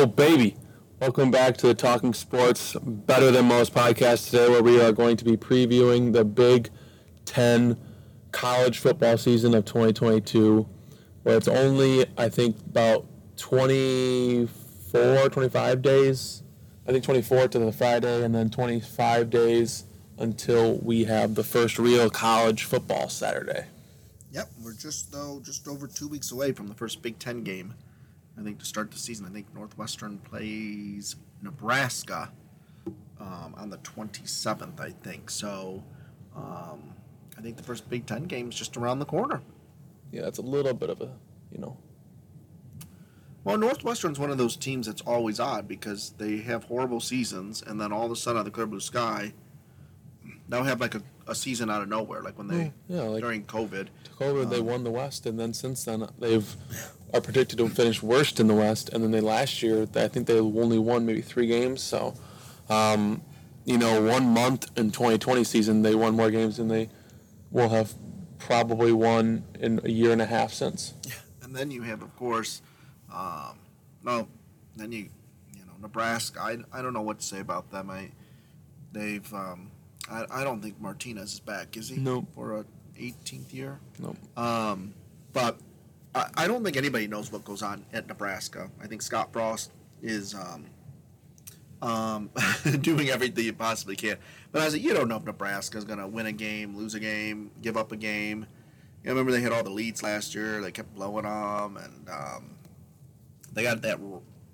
[0.00, 0.54] Oh, baby.
[1.00, 5.16] Welcome back to the Talking Sports Better Than Most podcast today, where we are going
[5.16, 6.70] to be previewing the Big
[7.24, 7.76] Ten
[8.30, 10.68] college football season of 2022,
[11.24, 13.06] where it's only, I think, about
[13.38, 16.44] 24, 25 days.
[16.86, 19.82] I think 24 to the Friday, and then 25 days
[20.16, 23.66] until we have the first real college football Saturday.
[24.30, 27.74] Yep, we're just though just over two weeks away from the first Big Ten game.
[28.38, 32.30] I think to start the season, I think Northwestern plays Nebraska
[33.20, 34.80] um, on the 27th.
[34.80, 35.82] I think so.
[36.36, 36.94] Um,
[37.36, 39.42] I think the first Big Ten game is just around the corner.
[40.12, 41.10] Yeah, it's a little bit of a,
[41.50, 41.76] you know.
[43.44, 47.80] Well, Northwestern's one of those teams that's always odd because they have horrible seasons, and
[47.80, 49.32] then all of a sudden, on the clear blue sky,
[50.48, 53.44] they'll have like a, a season out of nowhere, like when they yeah, like during
[53.44, 53.88] COVID.
[54.04, 56.56] took over, they won the West, and then since then they've
[57.14, 58.90] are predicted to finish worst in the West.
[58.90, 61.82] And then they last year, I think they only won maybe three games.
[61.82, 62.14] So,
[62.68, 63.22] um,
[63.64, 66.90] you know, one month in 2020 season, they won more games than they
[67.50, 67.94] will have
[68.38, 70.94] probably won in a year and a half since.
[71.42, 72.62] And then you have, of course,
[73.12, 73.58] um,
[74.02, 74.28] no,
[74.76, 75.08] then you,
[75.54, 76.40] you know, Nebraska.
[76.40, 77.90] I, I don't know what to say about them.
[77.90, 78.10] I,
[78.92, 79.70] they've, um,
[80.10, 81.96] I, I don't think Martinez is back, is he?
[81.96, 82.26] Nope.
[82.34, 82.64] For a
[82.98, 83.80] 18th year.
[83.98, 84.16] Nope.
[84.36, 84.94] Um,
[85.32, 85.58] but
[86.14, 88.70] I, I don't think anybody knows what goes on at Nebraska.
[88.82, 90.66] I think Scott Frost is um,
[91.82, 92.30] um,
[92.80, 94.16] doing everything he possibly can.
[94.52, 96.94] But I said, you don't know if Nebraska is going to win a game, lose
[96.94, 98.46] a game, give up a game.
[99.02, 100.60] You know, remember they had all the leads last year.
[100.60, 102.50] They kept blowing them, and um,
[103.52, 104.00] they got that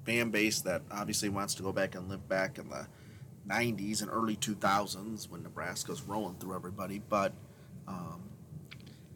[0.05, 2.87] fan base that obviously wants to go back and live back in the
[3.49, 7.01] 90s and early 2000s when Nebraska's rolling through everybody.
[7.09, 7.33] But
[7.89, 8.23] um,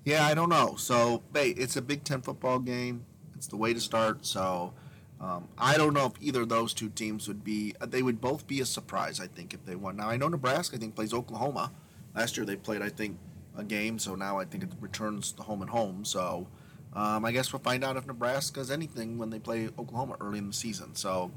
[0.08, 0.74] yeah, I don't know.
[0.76, 3.04] So, hey, it's a Big Ten football game.
[3.36, 4.24] It's the way to start.
[4.24, 4.72] So,
[5.20, 7.74] um, I don't know if either of those two teams would be.
[7.86, 9.97] They would both be a surprise, I think, if they won.
[9.97, 11.72] Now, I know Nebraska, I think, plays Oklahoma.
[12.14, 13.18] Last year they played, I think,
[13.54, 13.98] a game.
[13.98, 16.06] So now I think it returns to home and home.
[16.06, 16.47] So,
[16.94, 20.38] um, I guess we'll find out if Nebraska is anything when they play Oklahoma early
[20.38, 20.94] in the season.
[20.94, 21.30] So,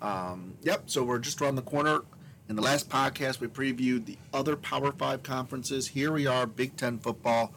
[0.00, 0.84] um, yep.
[0.86, 2.02] So we're just around the corner.
[2.48, 5.88] In the last podcast, we previewed the other Power Five conferences.
[5.88, 7.52] Here we are, Big Ten football.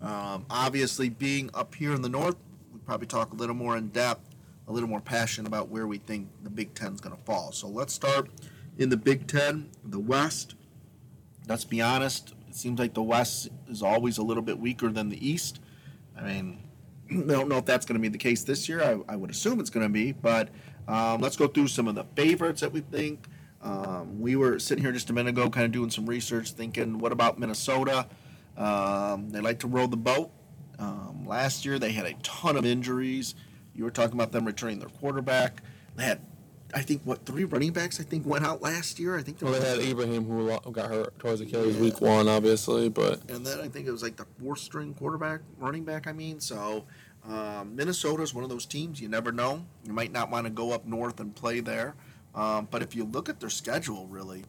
[0.00, 2.36] Um, obviously, being up here in the north,
[2.72, 4.34] we probably talk a little more in depth,
[4.66, 7.52] a little more passionate about where we think the Big Ten is going to fall.
[7.52, 8.28] So let's start
[8.78, 10.54] in the Big Ten, the West.
[11.48, 15.08] Let's be honest, it seems like the West is always a little bit weaker than
[15.08, 15.60] the East.
[16.16, 16.62] I mean,
[17.10, 18.82] I don't know if that's going to be the case this year.
[18.82, 20.50] I, I would assume it's going to be, but
[20.86, 23.26] um, let's go through some of the favorites that we think.
[23.60, 26.98] Um, we were sitting here just a minute ago, kind of doing some research, thinking,
[26.98, 28.06] what about Minnesota?
[28.58, 30.30] Um, they like to row the boat.
[30.78, 33.34] Um, last year, they had a ton of injuries.
[33.74, 35.62] You were talking about them returning their quarterback.
[35.96, 36.20] They had,
[36.74, 38.00] I think, what three running backs?
[38.00, 39.16] I think went out last year.
[39.16, 43.28] I think Well, they had Ibrahim who got hurt towards Achilles week one, obviously, but
[43.30, 46.08] and then I think it was like the fourth string quarterback, running back.
[46.08, 46.84] I mean, so
[47.28, 49.64] um, Minnesota is one of those teams you never know.
[49.84, 51.94] You might not want to go up north and play there,
[52.34, 54.44] um, but if you look at their schedule, really,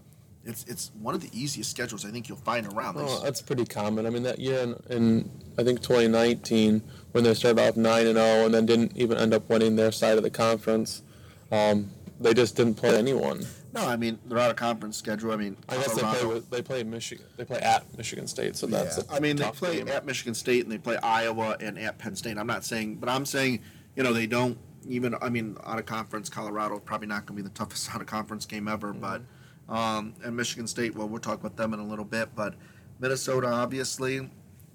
[0.49, 2.95] it's it's one of the easiest schedules I think you'll find around.
[2.95, 4.05] They well, that's pretty common.
[4.05, 8.15] I mean, that year in, in I think 2019, when they started off 9 and
[8.15, 11.03] 0 and then didn't even end up winning their side of the conference,
[11.51, 13.45] um, they just didn't play anyone.
[13.73, 15.31] No, I mean they're out of conference schedule.
[15.31, 17.25] I mean, I guess they play with, they play Michigan.
[17.37, 18.97] They play at Michigan State, so that's.
[18.97, 19.03] Yeah.
[19.11, 19.87] I mean, they play game.
[19.89, 22.37] at Michigan State and they play Iowa and at Penn State.
[22.37, 23.61] I'm not saying, but I'm saying,
[23.95, 25.15] you know, they don't even.
[25.21, 28.07] I mean, out of conference, Colorado probably not going to be the toughest out of
[28.07, 28.91] conference game ever.
[28.91, 29.21] But
[29.69, 32.29] um, and Michigan State, well, we'll talk about them in a little bit.
[32.35, 32.55] But
[32.99, 34.29] Minnesota, obviously,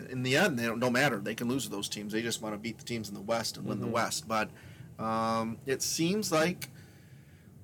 [0.08, 1.18] in the end, they don't no matter.
[1.18, 2.12] They can lose to those teams.
[2.12, 4.26] They just want to beat the teams in the West and win the West.
[4.28, 4.50] But
[4.98, 6.68] um, it seems like.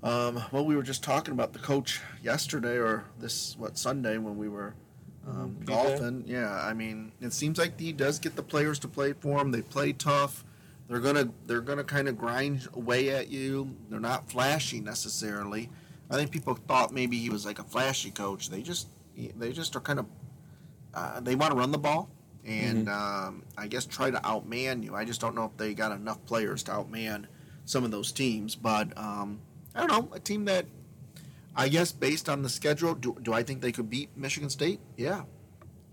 [0.03, 4.39] Um, well, we were just talking about the coach yesterday or this what Sunday when
[4.39, 4.75] we were
[5.29, 5.65] um, Mhm.
[5.67, 6.25] golfing.
[6.27, 9.51] Yeah, I mean, it seems like he does get the players to play for him.
[9.51, 10.43] They play tough.
[10.89, 13.77] They're gonna they're gonna kind of grind away at you.
[13.91, 15.69] They're not flashy necessarily.
[16.11, 18.51] I think people thought maybe he was like a flashy coach.
[18.51, 18.89] They just
[19.37, 20.07] they just are kind of
[20.95, 22.11] uh, they want to run the ball
[22.45, 24.95] and um, I guess try to outman you.
[24.95, 27.27] I just don't know if they got enough players to outman
[27.65, 28.57] some of those teams.
[28.57, 29.41] But um,
[29.75, 30.67] I don't know a team that
[31.55, 34.81] I guess based on the schedule, do, do I think they could beat Michigan State?
[34.97, 35.23] Yeah.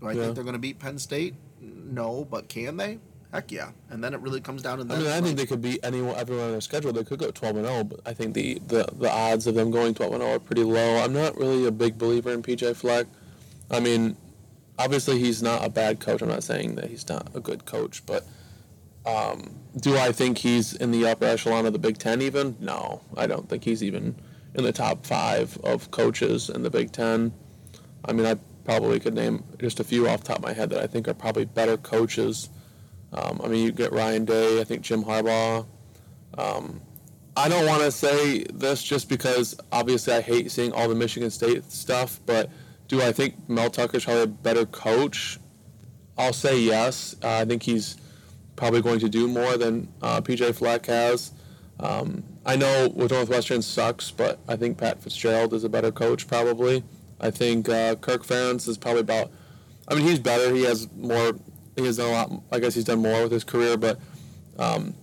[0.02, 0.24] Do I Yeah.
[0.24, 1.36] think they're going to beat Penn State?
[1.62, 3.00] No, but can they?
[3.34, 3.72] Heck yeah.
[3.90, 4.98] And then it really comes down to that.
[4.98, 6.94] I mean, I think they could beat anyone, everyone on their schedule.
[6.94, 9.70] They could go 12 and 0, but I think the, the, the odds of them
[9.70, 11.04] going 12 and 0 are pretty low.
[11.04, 13.06] I'm not really a big believer in PJ Fleck.
[13.70, 14.16] I mean,
[14.80, 16.22] obviously he's not a bad coach.
[16.22, 18.26] I'm not saying that he's not a good coach, but
[19.06, 22.22] Um, do I think he's in the upper echelon of the Big Ten?
[22.22, 24.16] Even no, I don't think he's even
[24.54, 27.32] in the top five of coaches in the Big Ten.
[28.04, 28.36] I mean, I
[28.66, 31.08] probably could name just a few off the top of my head that I think
[31.08, 32.50] are probably better coaches.
[33.14, 35.66] Um, I mean, you get Ryan Day, I think Jim Harbaugh.
[36.38, 36.82] Um,
[37.36, 41.30] I don't want to say this just because obviously I hate seeing all the Michigan
[41.30, 42.50] State stuff, but
[42.88, 45.40] do I think Mel Tucker's probably a better coach?
[46.18, 47.16] I'll say yes.
[47.24, 47.98] Uh, I think he's
[48.56, 51.32] probably going to do more than uh, PJ Fleck has.
[51.80, 56.28] Um, I know with Northwestern sucks, but I think Pat Fitzgerald is a better coach
[56.28, 56.84] probably.
[57.20, 59.32] I think uh, Kirk Ferentz is probably about.
[59.88, 60.54] I mean, he's better.
[60.54, 61.34] He has more.
[61.78, 62.44] He has done a lot.
[62.52, 64.00] I guess he's done more with his career, but
[64.58, 64.96] um,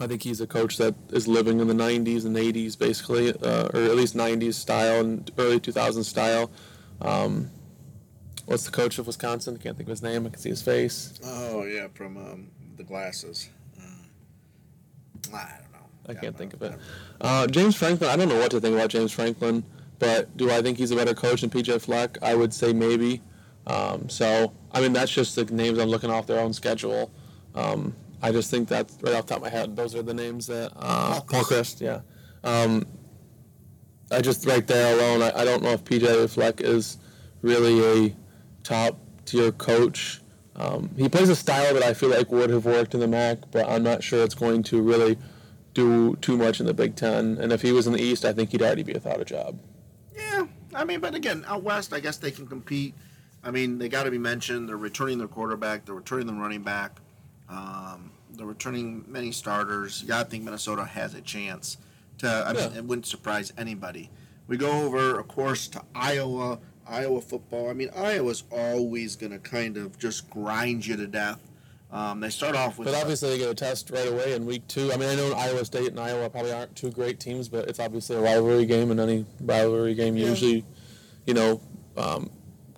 [0.00, 3.68] I think he's a coach that is living in the 90s and 80s, basically, uh,
[3.74, 6.50] or at least 90s style and early 2000s style.
[7.02, 7.50] Um,
[8.46, 9.58] what's the coach of Wisconsin?
[9.60, 10.26] I can't think of his name.
[10.26, 11.20] I can see his face.
[11.22, 13.50] Oh yeah, from um, the glasses.
[13.78, 15.88] Uh, I don't know.
[16.08, 16.74] I can't think of it.
[17.20, 18.08] Uh, James Franklin.
[18.08, 19.62] I don't know what to think about James Franklin,
[19.98, 22.16] but do I think he's a better coach than PJ Fleck?
[22.22, 23.20] I would say maybe.
[23.66, 27.10] Um, so I mean, that's just the names I'm looking off their own schedule.
[27.54, 30.14] Um, I just think that right off the top of my head, those are the
[30.14, 31.80] names that uh, Paul Chryst.
[31.80, 32.00] Yeah.
[32.44, 32.86] Um,
[34.10, 36.98] I just right there alone, I, I don't know if PJ Fleck is
[37.42, 38.16] really a
[38.62, 40.20] top tier coach.
[40.56, 43.38] Um, he plays a style that I feel like would have worked in the MAC,
[43.52, 45.16] but I'm not sure it's going to really
[45.74, 47.38] do too much in the Big Ten.
[47.38, 49.58] And if he was in the East, I think he'd already be without a job.
[50.16, 52.94] Yeah, I mean, but again, out west, I guess they can compete.
[53.44, 54.68] I mean, they got to be mentioned.
[54.68, 55.84] They're returning their quarterback.
[55.84, 57.00] They're returning the running back.
[57.48, 60.04] Um, they're returning many starters.
[60.06, 61.76] Yeah, I think Minnesota has a chance
[62.18, 62.28] to.
[62.46, 62.78] I mean, Yeah.
[62.78, 64.10] it wouldn't surprise anybody.
[64.48, 66.58] We go over, of course, to Iowa.
[66.86, 67.68] Iowa football.
[67.68, 71.38] I mean, Iowa's always going to kind of just grind you to death.
[71.92, 72.86] Um, they start off with.
[72.86, 74.90] But obviously, they get a test right away in week two.
[74.92, 77.78] I mean, I know Iowa State and Iowa probably aren't two great teams, but it's
[77.78, 80.28] obviously a rivalry game, and any rivalry game Yeah.
[80.28, 80.64] usually,
[81.26, 81.60] you know,
[81.96, 82.30] um,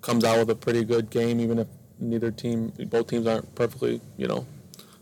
[0.02, 1.66] comes out with a pretty good game, even if
[1.98, 4.46] neither team, both teams aren't perfectly, you know,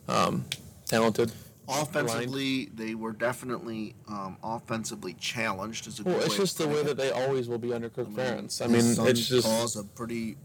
[0.09, 0.45] um,
[0.87, 1.33] talented.
[1.69, 5.87] Offensively, they were definitely um, offensively challenged.
[5.87, 8.63] Is a Well, it's just the way that they always will be under Kirk Ferentz.
[8.63, 10.39] I his mean, it's just calls a pretty.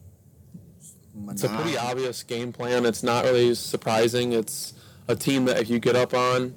[1.30, 2.86] it's a pretty obvious game plan.
[2.86, 4.34] It's not really surprising.
[4.34, 4.74] It's
[5.08, 6.56] a team that if you get up on,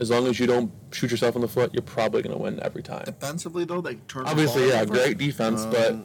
[0.00, 2.58] as long as you don't shoot yourself in the foot, you're probably going to win
[2.62, 3.04] every time.
[3.04, 4.24] Defensively, though, they turn.
[4.24, 4.94] the Obviously, yeah, over.
[4.94, 5.96] great defense, Um, but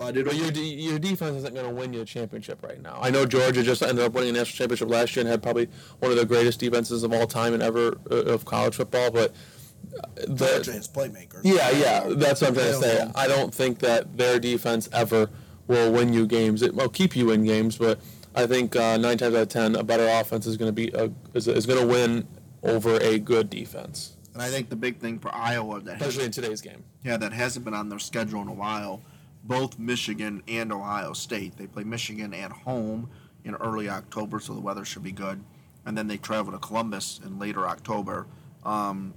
[0.00, 2.98] it'll but your your defense isn't going to win you a championship right now.
[3.00, 5.68] I know Georgia just ended up winning a national championship last year and had probably
[6.00, 9.32] one of the greatest defenses of all time and ever uh, of college football, but
[9.98, 11.40] uh, Georgia the has playmakers.
[11.44, 13.12] yeah, yeah, that's what I'm trying to I don't say.
[13.14, 15.30] I don't think that their defense ever
[15.66, 16.62] will win you games.
[16.62, 18.00] It will keep you in games, but
[18.34, 20.90] I think uh, nine times out of ten, a better offense is going to be
[20.94, 22.28] a, is, is going to win
[22.62, 26.26] over a good defense, And I think the big thing for Iowa that has, especially
[26.26, 26.84] in today's game.
[27.04, 29.02] yeah that hasn't been on their schedule in a while,
[29.46, 31.56] both Michigan and Ohio State.
[31.56, 33.08] They play Michigan at home
[33.44, 35.42] in early October, so the weather should be good,
[35.84, 38.26] and then they travel to Columbus in later October.
[38.64, 39.14] Um,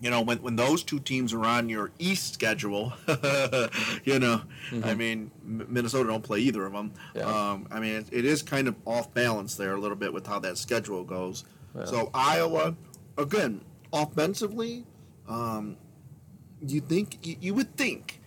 [0.00, 2.92] you know, when, when those two teams are on your East schedule,
[4.04, 4.42] you know,
[4.84, 6.92] I mean, M- Minnesota don't play either of them.
[7.14, 7.22] Yeah.
[7.22, 10.26] Um, I mean, it, it is kind of off balance there a little bit with
[10.26, 11.44] how that schedule goes.
[11.84, 12.74] So Iowa,
[13.18, 13.60] again,
[13.92, 14.84] offensively,
[15.28, 15.76] um,
[16.66, 18.20] you think you, you would think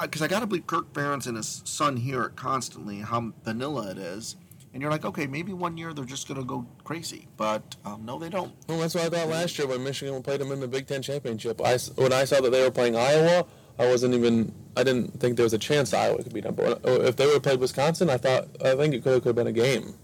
[0.00, 3.90] because I, got to believe Kirk Ferentz and his son hear it constantly how vanilla
[3.90, 4.36] it is,
[4.72, 8.18] and you're like, okay, maybe one year they're just gonna go crazy, but um, no,
[8.18, 8.52] they don't.
[8.68, 11.02] Well, that's what I thought last year when Michigan played them in the Big Ten
[11.02, 11.60] championship.
[11.64, 13.46] I when I saw that they were playing Iowa,
[13.78, 14.54] I wasn't even.
[14.76, 16.54] I didn't think there was a chance Iowa could beat them.
[16.54, 19.30] But if they would have played Wisconsin, I thought I think it could have, could
[19.30, 19.94] have been a game.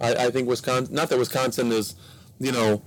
[0.00, 0.94] I, I think Wisconsin.
[0.94, 1.94] Not that Wisconsin is,
[2.38, 2.82] you know,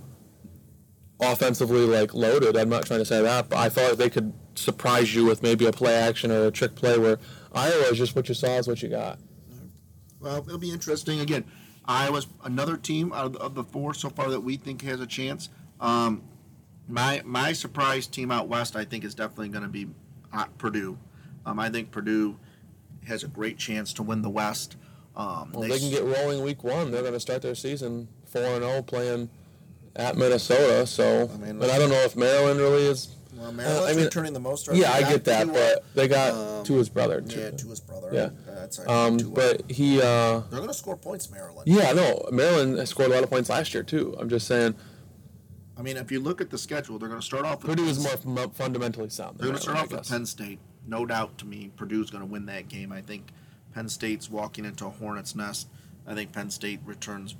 [1.20, 2.56] offensively like loaded.
[2.56, 5.66] I'm not trying to say that, but I thought they could surprise you with maybe
[5.66, 7.18] a play action or a trick play where
[7.52, 9.18] Iowa is just what you saw is what you got.
[10.20, 11.20] Well, it'll be interesting.
[11.20, 11.44] Again,
[11.84, 15.00] Iowa's another team out of the, of the four so far that we think has
[15.00, 15.48] a chance.
[15.80, 16.22] Um,
[16.88, 19.88] my my surprise team out west, I think, is definitely going to be
[20.32, 20.98] uh, Purdue.
[21.44, 22.36] Um, I think Purdue
[23.06, 24.76] has a great chance to win the West.
[25.16, 26.90] Um, Well, they can get rolling week one.
[26.90, 29.28] They're going to start their season four and zero playing
[29.96, 30.86] at Minnesota.
[30.86, 33.16] So, I mean, but I don't know if Maryland really is.
[33.34, 34.68] Well, Maryland's I mean- returning the most.
[34.68, 34.76] right?
[34.76, 37.40] Yeah, I get that, but they got Um, Tua's brother too.
[37.40, 38.10] Yeah, Tua's brother.
[38.12, 38.20] Yeah.
[38.50, 41.62] Uh, that's right, Um, but he, uh, they're going to score points, Maryland.
[41.66, 44.14] yeah, no, Maryland scored a lot of points last year too.
[44.18, 44.74] I'm just saying
[45.74, 47.62] I mean, if you look at the schedule, they're going to start off.
[47.64, 49.38] With Purdue is more fun- fundamentally sound.
[49.38, 50.06] They're going to start off with.
[50.08, 50.58] Penn State.
[50.86, 52.92] No doubt to me, Purdue's going to win that game.
[52.92, 53.28] I think
[53.74, 55.68] Penn State's walking into a hornet's nest.
[56.06, 57.36] I think Penn State returns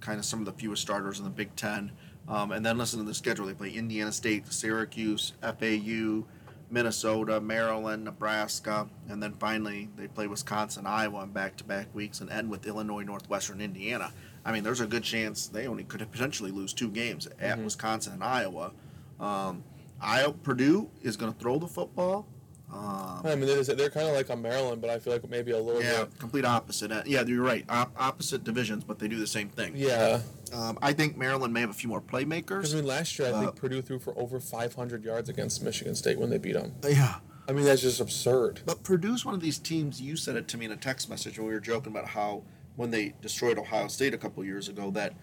[0.00, 1.92] kind of some of the fewest starters in the Big Ten.
[2.28, 3.46] Um, and then listen to the schedule.
[3.46, 6.24] They play Indiana State, Syracuse, FAU,
[6.70, 12.48] Minnesota, Maryland, Nebraska, and then finally they play Wisconsin, Iowa on back-to-back weeks, and end
[12.48, 14.12] with Illinois, Northwestern, Indiana.
[14.44, 18.14] I mean, there's a good chance they only could potentially lose two games at Wisconsin
[18.14, 18.72] and Iowa.
[19.20, 19.62] Um,
[20.00, 22.26] Iowa, Purdue is going to throw the football.
[22.72, 25.52] Um, I mean, they're, they're kind of like a Maryland, but I feel like maybe
[25.52, 26.18] a little yeah, bit.
[26.18, 26.90] complete opposite.
[26.90, 27.66] Uh, yeah, you're right.
[27.68, 29.74] Op- opposite divisions, but they do the same thing.
[29.76, 30.20] Yeah,
[30.52, 32.72] Um, I think Maryland may have a few more playmakers.
[32.72, 35.94] I mean, last year I Uh, think Purdue threw for over 500 yards against Michigan
[35.94, 36.74] State when they beat them.
[36.88, 37.16] yeah.
[37.48, 38.60] I mean, that's just absurd.
[38.64, 40.00] But Purdue's one of these teams.
[40.00, 42.44] You said it to me in a text message when we were joking about how
[42.76, 45.14] when they destroyed Ohio State a couple years ago that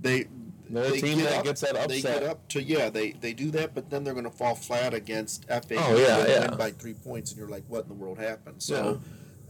[0.00, 0.28] they
[0.70, 3.12] They're a they team get that up- gets that They get up to yeah, they
[3.12, 5.76] they do that, but then they're going to fall flat against FA.
[5.76, 6.48] Oh, yeah, yeah.
[6.48, 8.62] win by three points, and you're like, what in the world happened?
[8.62, 9.00] So.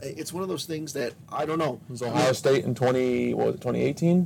[0.00, 1.80] It's one of those things that I don't know.
[1.88, 4.24] It was Ohio State in 20 what was it 2018, Yeah.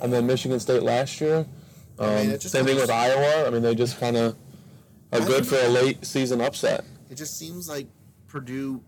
[0.00, 1.46] And then Michigan State last year.
[1.98, 3.46] Um, I mean, same thing with Iowa.
[3.46, 4.36] I mean, they just kind of
[5.12, 6.84] are I good for a late season upset.
[7.10, 7.86] It just seems like
[8.26, 8.82] Purdue,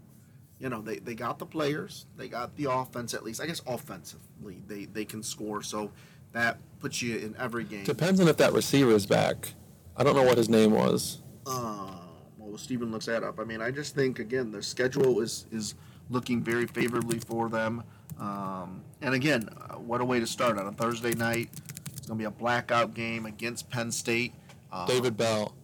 [0.59, 3.41] you know, they, they got the players, they got the offense at least.
[3.41, 5.93] I guess offensively, they, they can score, so
[6.33, 7.85] that puts you in every game.
[7.85, 9.53] Depends on if that receiver is back.
[9.97, 11.23] I don't know what his name was.
[11.47, 11.93] Uh,
[12.39, 13.39] well, Stephen looks that up.
[13.39, 15.75] I mean, I just think again the schedule is is
[16.11, 17.83] looking very favorably for them.
[18.19, 21.51] Um, and again, uh, what a way to start on a Thursday night.
[21.93, 24.33] It's going to be a blackout game against Penn State.
[24.73, 25.55] Uh, David Bell.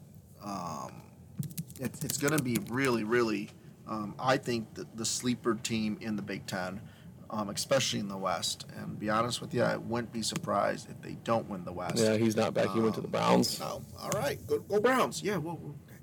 [0.45, 0.93] um,
[1.81, 3.51] it, it's going to be really, really,
[3.89, 6.81] um, I think, the, the sleeper team in the Big Ten,
[7.31, 8.67] um, especially in the West.
[8.77, 11.73] And to be honest with you, I wouldn't be surprised if they don't win the
[11.73, 11.99] West.
[11.99, 12.71] Yeah, he's not back.
[12.71, 13.59] He went to the Browns.
[13.59, 15.23] No, all right, go, go Browns.
[15.23, 15.99] Yeah, well, okay.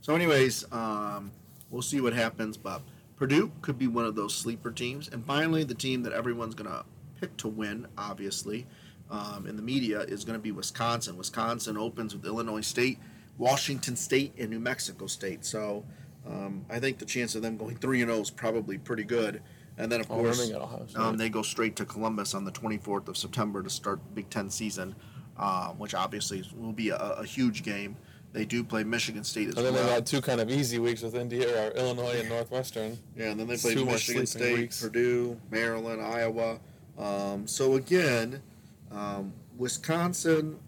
[0.00, 1.30] So, anyways, um,
[1.70, 2.56] we'll see what happens.
[2.56, 2.82] But
[3.22, 5.08] Purdue could be one of those sleeper teams.
[5.08, 6.84] And finally, the team that everyone's going to
[7.20, 8.66] pick to win, obviously,
[9.12, 11.16] um, in the media is going to be Wisconsin.
[11.16, 12.98] Wisconsin opens with Illinois State,
[13.38, 15.44] Washington State, and New Mexico State.
[15.44, 15.84] So,
[16.26, 19.40] um, I think the chance of them going three and zero is probably pretty good.
[19.78, 21.00] And then, of Oh, course, Irving at Ohio State.
[21.00, 24.30] um, they go straight to Columbus on the 24th of September to start the Big
[24.30, 24.96] Ten season,
[25.36, 27.96] um, which obviously will be a, a huge game.
[28.32, 29.66] They do play Michigan State as well.
[29.66, 29.92] And then well.
[29.92, 32.98] they got two kind of easy weeks with Indiana, or Illinois and Northwestern.
[33.14, 34.80] yeah, and then they It's play Michigan State, weeks.
[34.80, 36.58] Purdue, Maryland, Iowa.
[36.98, 38.42] Um, so again,
[38.90, 40.58] um, Wisconsin,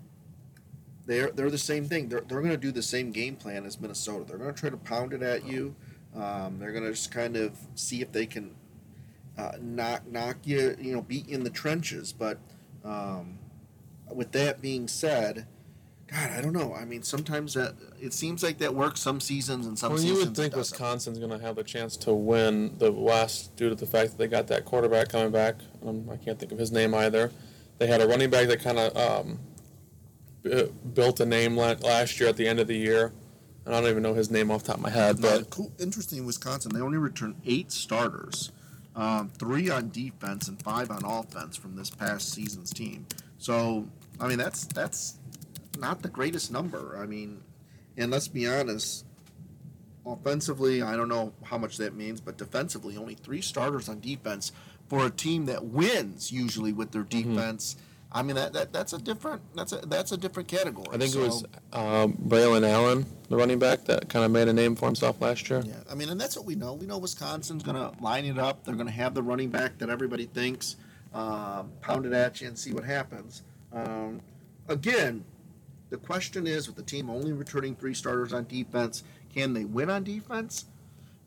[1.06, 2.08] they're they're the same thing.
[2.08, 4.24] They're they're going to do the same game plan as Minnesota.
[4.26, 5.74] They're going to try to pound it at you.
[6.14, 8.54] Um, they're going to just kind of see if they can
[9.38, 12.12] uh, knock knock you, you know, beat you in the trenches.
[12.12, 12.38] But
[12.84, 13.38] um,
[14.12, 15.46] with that being said,
[16.10, 16.74] God, I don't know.
[16.74, 20.10] I mean, sometimes that it seems like that works some seasons and some seasons.
[20.10, 20.54] Well, you would think.
[20.54, 24.18] Wisconsin's going to have a chance to win the West due to the fact that
[24.18, 25.56] they got that quarterback coming back.
[25.84, 27.32] Um, I can't think of his name either.
[27.78, 29.38] They had a running back that kind of um,
[30.42, 33.12] b- built a name la- last year at the end of the year.
[33.64, 35.72] And I don't even know his name off the top of my head, But cool,
[35.80, 38.52] interesting in Wisconsin, they only returned eight starters,
[38.94, 43.06] um, three on defense and five on offense from this past season's team.
[43.38, 43.88] So,
[44.20, 45.14] I mean, that's that's
[45.78, 46.98] not the greatest number.
[47.00, 47.42] I mean,
[47.96, 49.04] and let's be honest,
[50.06, 54.52] offensively, I don't know how much that means, but defensively, only three starters on defense
[54.88, 57.34] for a team that wins usually with their Mm-hmm.
[57.34, 57.76] defense.
[58.12, 60.86] I mean, that, that that's a different that's a that's a different category.
[60.92, 64.46] I think So- it was um, Braylon Allen, the running back, that kind of made
[64.46, 65.62] a name for himself last year.
[65.66, 66.74] Yeah, I mean, and that's what we know.
[66.74, 68.62] We know Wisconsin's going to line it up.
[68.64, 70.76] They're going to have the running back that everybody thinks,
[71.12, 73.42] um, pound it at you and see what happens.
[73.72, 74.20] Um,
[74.68, 75.24] again,
[75.94, 79.90] the question is with the team only returning three starters on defense, can they win
[79.90, 80.64] on defense?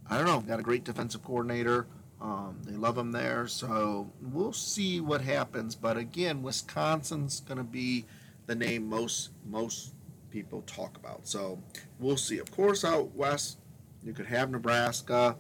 [0.10, 0.42] I don't know.
[0.42, 1.88] Got a great defensive coordinator.
[2.20, 3.48] Um, they love him there.
[3.48, 5.74] So we'll see what happens.
[5.74, 8.06] But again, Wisconsin's going to be
[8.46, 9.94] the name most most
[10.32, 11.26] people talk about.
[11.26, 11.64] So
[11.98, 12.40] we'll see.
[12.40, 13.60] Of course, out west,
[14.04, 15.38] you could have Nebraska.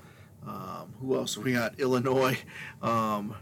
[0.48, 1.38] Um, who else?
[1.38, 2.38] We got Illinois.
[2.82, 3.36] Um,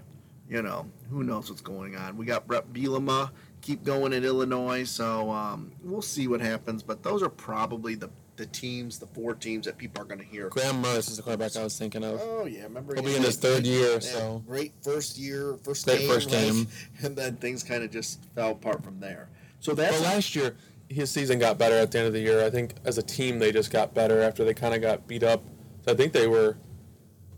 [0.49, 2.17] you know, who knows what's going on.
[2.17, 3.29] We got Bret Bielema.
[3.65, 4.83] Keep going in Illinois.
[4.83, 6.83] So um, we'll see what happens.
[6.83, 10.25] But those are probably the, the teams, the four teams that people are going to
[10.25, 10.49] hear.
[10.49, 12.21] Graham Mertz is the quarterback I was thinking of.
[12.21, 16.01] Oh yeah, remember He'll be in his third year, so- great first year, first Great
[16.01, 16.67] game, first game.
[17.01, 19.29] and then things kind of just fell apart from there.
[19.61, 20.55] So that's Well, last year
[20.87, 22.45] his season got better at the end of the year.
[22.45, 25.23] I think as a team they just got better after they kind of got beat
[25.23, 25.43] up.
[25.85, 26.57] So I think they were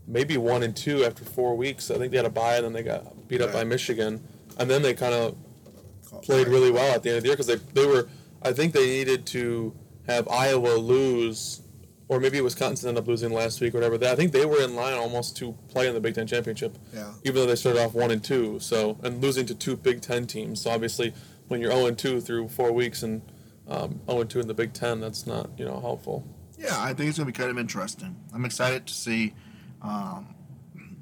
[0.06, 1.90] maybe one and two after four weeks.
[1.90, 4.22] I think they had a bye and then they got beat up by Michigan,
[4.58, 5.34] and then they kind of
[6.22, 8.08] played really well at the end of the year because they they were.
[8.42, 9.74] I think they needed to
[10.06, 11.62] have Iowa lose
[12.08, 14.02] or maybe Wisconsin ended up losing last week or whatever.
[14.06, 16.76] I think they were in line almost to play in the Big Ten championship.
[16.92, 17.12] Yeah.
[17.22, 20.26] Even though they started off one and two, so and losing to two Big Ten
[20.26, 20.62] teams.
[20.62, 21.12] So obviously,
[21.48, 23.22] when you're zero and two through four weeks and
[23.68, 26.26] um, zero and two in the Big Ten, that's not you know helpful.
[26.58, 28.16] Yeah, I think it's going to be kind of interesting.
[28.34, 29.34] I'm excited to see.
[29.82, 30.34] Um,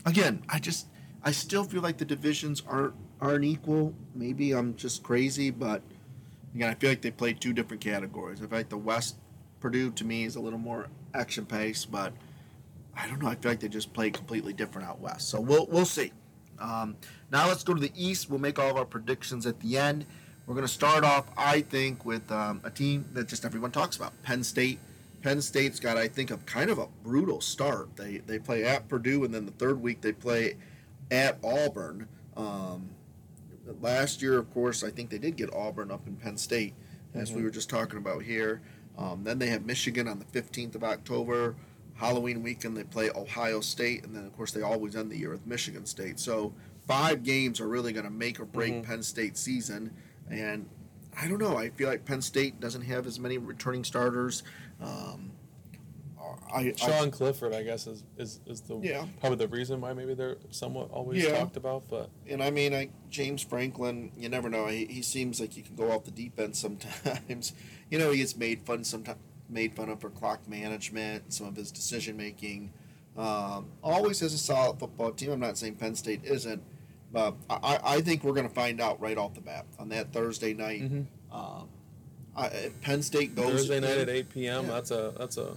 [0.05, 0.89] again, I just
[1.23, 3.95] I still feel like the divisions aren't aren't equal.
[4.15, 5.83] Maybe I'm just crazy, but
[6.55, 8.41] again, I feel like they play two different categories.
[8.41, 9.17] I feel like the West
[9.61, 12.13] Purdue to me is a little more action paced, but
[12.97, 13.29] I don't know.
[13.29, 15.29] I feel like they just play completely different out west.
[15.29, 16.13] So we'll we'll see.
[16.59, 16.97] Um,
[17.31, 18.31] now let's go to the East.
[18.31, 20.07] We'll make all of our predictions at the end.
[20.47, 23.97] We're going to start off, I think, with um, a team that just everyone talks
[23.97, 24.79] about, Penn State.
[25.23, 27.97] Penn State's got, I think, a kind of a brutal start.
[27.97, 30.57] They they play at Purdue, and then the third week they play
[31.11, 32.09] at Auburn.
[32.37, 32.91] Um,
[33.81, 36.75] last year, of course, I think they did get Auburn up in Penn State,
[37.15, 38.63] as we were just talking about here.
[38.99, 41.57] Um, then they have Michigan on the 15th of October.
[41.95, 45.31] Halloween weekend they play Ohio State, and then of course they always end the year
[45.31, 46.21] with Michigan State.
[46.21, 46.55] So
[46.87, 49.95] five games are really going to make or break Penn State season.
[50.31, 50.69] And
[51.19, 51.57] I don't know.
[51.57, 54.43] I feel like Penn State doesn't have as many returning starters.
[54.81, 55.33] Um,
[56.53, 59.07] I, I, Sean Clifford, I guess, is, is, is the Yeah.
[59.21, 61.39] probably the reason why maybe they're somewhat always Yeah.
[61.39, 61.85] talked about.
[61.89, 64.67] But and I mean, I, James Franklin, you never know.
[64.67, 67.53] He, he seems like he can go off the deep end sometimes.
[67.91, 71.57] you know, he gets made fun sometimes, made fun of for clock management some of
[71.57, 72.73] his decision making.
[73.17, 75.31] Um, always has a solid football team.
[75.33, 76.63] I'm not saying Penn State isn't,
[77.13, 80.13] but I, I think we're going to find out right off the bat on that
[80.13, 80.83] Thursday night.
[80.83, 81.07] Mhm.
[81.33, 81.69] Um,
[82.37, 84.67] I, Penn State goes Thursday night at eight p.m.
[84.67, 84.71] Yeah.
[84.73, 85.57] That's a that's a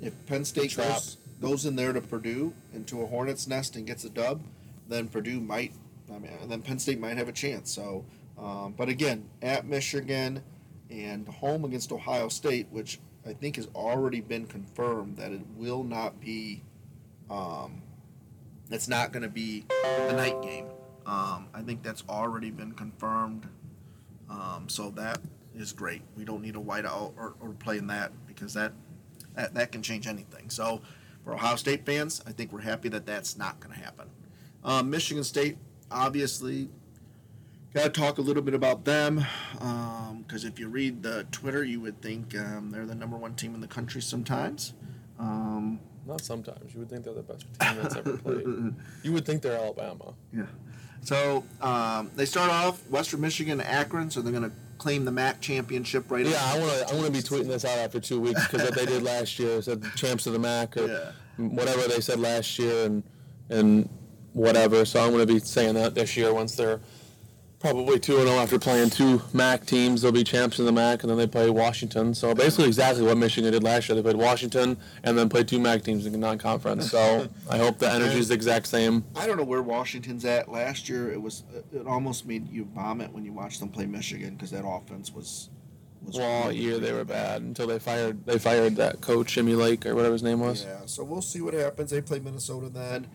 [0.00, 4.04] if Penn State goes, goes in there to Purdue into a hornet's nest and gets
[4.04, 4.42] a dub,
[4.88, 5.72] then Purdue might,
[6.10, 7.70] I mean, and then Penn State might have a chance.
[7.70, 8.04] So,
[8.38, 10.42] um, but again, at Michigan
[10.90, 15.84] and home against Ohio State, which I think has already been confirmed that it will
[15.84, 16.62] not be,
[17.28, 17.82] um,
[18.70, 19.64] it's not going to be
[20.08, 20.66] the night game.
[21.06, 23.48] Um, I think that's already been confirmed.
[24.30, 25.18] Um, so that
[25.54, 26.02] is great.
[26.16, 28.72] We don't need a whiteout or, or play in that because that
[29.38, 30.50] that, that can change anything.
[30.50, 30.82] So,
[31.24, 34.08] for Ohio State fans, I think we're happy that that's not going to happen.
[34.64, 35.56] Um, Michigan State,
[35.90, 36.68] obviously,
[37.72, 39.24] got to talk a little bit about them
[40.22, 43.54] because if you read the Twitter, you would think um, they're the number one team
[43.54, 44.74] in the country sometimes.
[45.18, 46.72] Um, not sometimes.
[46.72, 48.44] You would think they're the best team that's ever played.
[49.02, 50.14] You would think they're Alabama.
[50.34, 50.46] yeah.
[51.02, 55.40] So um, they start off Western Michigan, Akron, so they're going to claim the MAC
[55.40, 56.30] championship right now.
[56.30, 56.40] Yeah.
[56.54, 56.88] I want to.
[56.88, 59.38] I want to be tweeting this out after two weeks because what they did last
[59.38, 61.10] year said champs of the MAC or Yeah.
[61.36, 63.02] whatever they said last year and
[63.50, 63.88] and
[64.32, 64.84] whatever.
[64.84, 66.80] So I'm going to be saying that this year once they're
[67.60, 70.02] probably two and zero after playing two MAC teams.
[70.02, 72.14] They'll be champs in the MAC and then they play Washington.
[72.14, 73.96] So basically exactly what Michigan did last year.
[73.96, 76.90] They played Washington and then played two MAC teams in the non-conference.
[76.90, 79.04] So I hope the energy is the exact same.
[79.16, 80.48] I don't know where Washington's at.
[80.48, 84.34] Last year, it was it almost made you vomit when you watched them play Michigan
[84.34, 85.50] because that offense was.
[86.02, 89.54] was Well, all year they were bad until they fired they fired that coach Jimmy
[89.54, 90.64] Lake or whatever his name was.
[90.64, 91.90] Yeah, so we'll see what happens.
[91.90, 93.08] They play Minnesota then.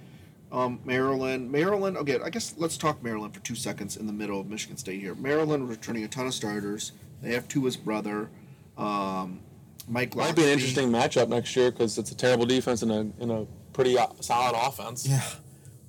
[0.53, 1.97] Um, Maryland, Maryland.
[1.97, 5.01] Okay, I guess let's talk Maryland for two seconds in the middle of Michigan State
[5.01, 5.15] here.
[5.15, 6.91] Maryland returning a ton of starters.
[7.23, 8.29] They have Tua's brother,
[8.77, 9.39] um,
[9.87, 10.15] Mike.
[10.15, 13.31] Might be an interesting matchup next year because it's a terrible defense and a and
[13.31, 15.07] a pretty uh, solid offense.
[15.07, 15.23] Yeah,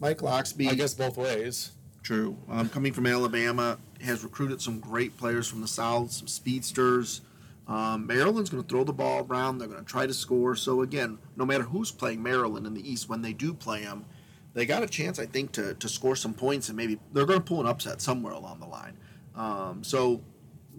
[0.01, 0.71] Mike Locksley.
[0.71, 1.73] I guess both ways.
[2.03, 2.37] True.
[2.49, 7.21] Um, coming from Alabama, has recruited some great players from the South, some speedsters.
[7.67, 9.59] Um, Maryland's going to throw the ball around.
[9.59, 10.55] They're going to try to score.
[10.55, 14.05] So again, no matter who's playing Maryland in the East, when they do play them,
[14.55, 17.39] they got a chance, I think, to, to score some points and maybe they're going
[17.41, 18.97] to pull an upset somewhere along the line.
[19.37, 20.23] Um, so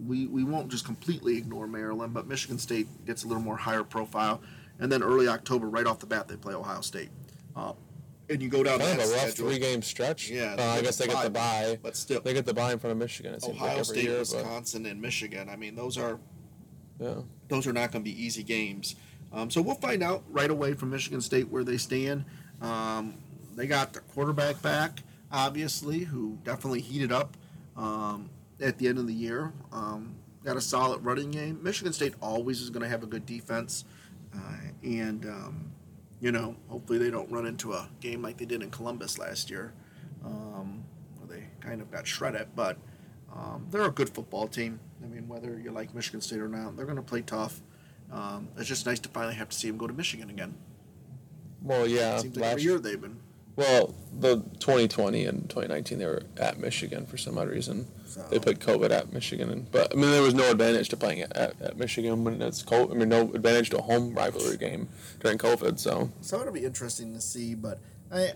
[0.05, 3.83] we we won't just completely ignore Maryland, but Michigan State gets a little more higher
[3.83, 4.41] profile.
[4.79, 7.09] And then early October, right off the bat, they play Ohio State.
[7.55, 7.73] Uh,
[8.29, 9.49] and you go down Kind that of a rough schedule.
[9.49, 10.29] three game stretch.
[10.29, 11.77] Yeah, Uh, I guess they get the bye.
[11.81, 13.38] but still, They get the bye in front of Michigan.
[13.43, 15.47] Ohio like State, year, but Wisconsin, and Michigan.
[15.47, 16.19] I mean, those are
[16.99, 17.15] yeah.
[17.49, 18.95] those are not going to be easy games.
[19.31, 22.25] Um, so we'll find out right away from Michigan State where they stand.
[22.61, 23.15] Um,
[23.55, 27.37] they got their quarterback back, obviously, who definitely heated up
[27.75, 29.53] um, at the end of the year.
[29.71, 31.59] Um, got a solid running game.
[31.63, 33.85] Michigan State always is going to have a good defense,
[34.35, 35.71] uh, and um,
[36.19, 39.49] you know, hopefully they don't run into a game like they did in Columbus last
[39.49, 39.73] year,
[40.23, 40.83] um,
[41.17, 42.47] where they kind of got shredded.
[42.55, 42.77] But
[43.33, 44.79] um, they're a good football team.
[45.03, 47.61] I mean, whether you like Michigan State or not, they're going to play tough.
[48.11, 50.55] Um, it's just nice to finally have to see them go to Michigan again.
[51.61, 52.17] Well, yeah.
[52.17, 53.19] It Seems like last every year they've been.
[53.55, 57.87] Well, the 2020 and 2019 they were at Michigan for some odd reason.
[58.05, 60.97] So- They put COVID at Michigan, and, but I mean there was no advantage to
[60.97, 62.91] playing at, at, at Michigan when it's COVID.
[62.91, 64.89] I mean no advantage to a home rivalry game
[65.19, 65.79] during COVID.
[65.79, 67.79] So So it'll be interesting to see, but
[68.11, 68.33] I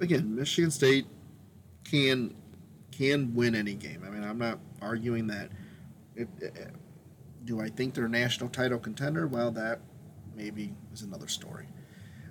[0.00, 1.06] again, Michigan State
[1.84, 2.34] can
[2.90, 4.02] can win any game.
[4.06, 5.50] I mean, I'm not arguing that.
[6.14, 6.70] It, it-
[7.44, 9.28] do I think they're a national title contender?
[9.28, 9.78] Well, that
[10.34, 11.68] maybe is another story.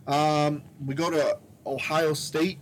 [0.08, 2.60] Um, we go to Ohio State,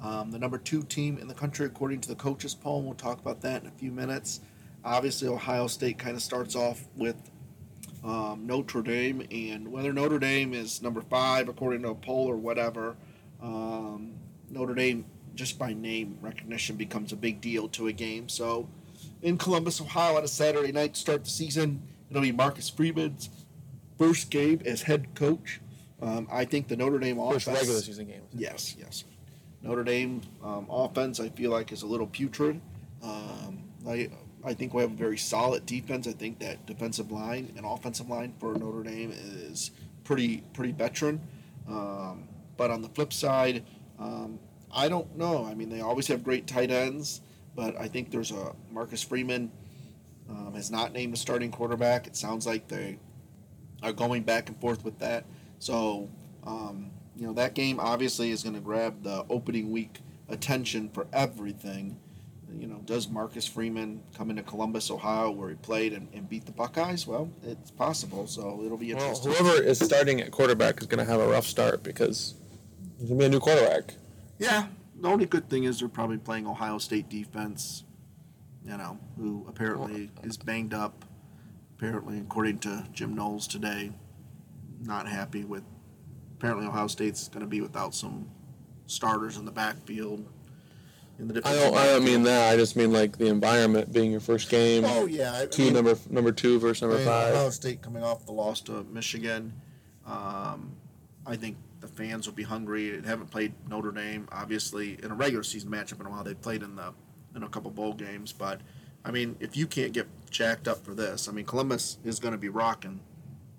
[0.00, 2.82] um, the number two team in the country according to the coaches poll.
[2.82, 4.40] We'll talk about that in a few minutes.
[4.84, 7.16] Obviously, Ohio State kind of starts off with
[8.04, 12.36] um, Notre Dame, and whether Notre Dame is number five according to a poll or
[12.36, 12.96] whatever,
[13.40, 14.14] um,
[14.50, 15.04] Notre Dame
[15.34, 18.28] just by name recognition becomes a big deal to a game.
[18.28, 18.68] So,
[19.22, 23.30] in Columbus, Ohio, on a Saturday night to start the season, it'll be Marcus Freeman's
[23.98, 25.60] first game as head coach.
[26.02, 27.60] Um, I think the Notre Dame first offense.
[27.60, 28.22] regular season game.
[28.32, 29.04] Yes, yes.
[29.62, 32.60] Notre Dame um, offense, I feel like, is a little putrid.
[33.02, 34.10] Um, I,
[34.44, 36.08] I think we have a very solid defense.
[36.08, 39.70] I think that defensive line and offensive line for Notre Dame is
[40.04, 41.20] pretty pretty veteran.
[41.68, 43.64] Um, but on the flip side,
[44.00, 44.40] um,
[44.72, 45.44] I don't know.
[45.44, 47.20] I mean, they always have great tight ends,
[47.54, 49.52] but I think there's a Marcus Freeman
[50.28, 52.06] um, has not named a starting quarterback.
[52.08, 52.98] It sounds like they
[53.82, 55.24] are going back and forth with that.
[55.62, 56.10] So,
[56.44, 61.06] um, you know, that game obviously is going to grab the opening week attention for
[61.12, 62.00] everything.
[62.52, 66.46] You know, does Marcus Freeman come into Columbus, Ohio, where he played and, and beat
[66.46, 67.06] the Buckeyes?
[67.06, 68.26] Well, it's possible.
[68.26, 69.30] So it'll be interesting.
[69.30, 72.34] Well, whoever is starting at quarterback is going to have a rough start because
[72.98, 73.94] there's going to be a new quarterback.
[74.40, 74.66] Yeah.
[75.00, 77.84] The only good thing is they're probably playing Ohio State defense,
[78.64, 81.04] you know, who apparently is banged up.
[81.78, 83.92] Apparently, according to Jim Knowles today,
[84.82, 85.62] not happy with.
[86.38, 88.28] Apparently, Ohio State's going to be without some
[88.86, 90.26] starters in the backfield.
[91.18, 91.76] In the I don't.
[91.76, 92.52] I don't mean that.
[92.52, 94.84] I just mean like the environment being your first game.
[94.84, 97.34] oh yeah, I, two I mean, number number two versus number I mean, five.
[97.34, 99.52] Ohio State coming off the loss to Michigan.
[100.06, 100.72] Um,
[101.26, 102.90] I think the fans will be hungry.
[102.90, 106.24] They haven't played Notre Dame, obviously, in a regular season matchup in a while.
[106.24, 106.92] They've played in the
[107.36, 108.60] in a couple bowl games, but
[109.04, 112.32] I mean, if you can't get jacked up for this, I mean, Columbus is going
[112.32, 113.00] to be rocking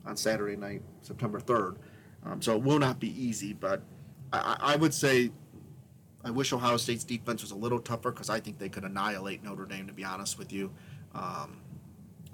[0.06, 1.78] on Saturday night, September third.
[2.26, 3.82] Um, so it will not be easy, but
[4.32, 5.32] I, I would say
[6.24, 9.44] I wish Ohio State's defense was a little tougher because I think they could annihilate
[9.44, 9.88] Notre Dame.
[9.88, 10.72] To be honest with you.
[11.14, 11.58] Um,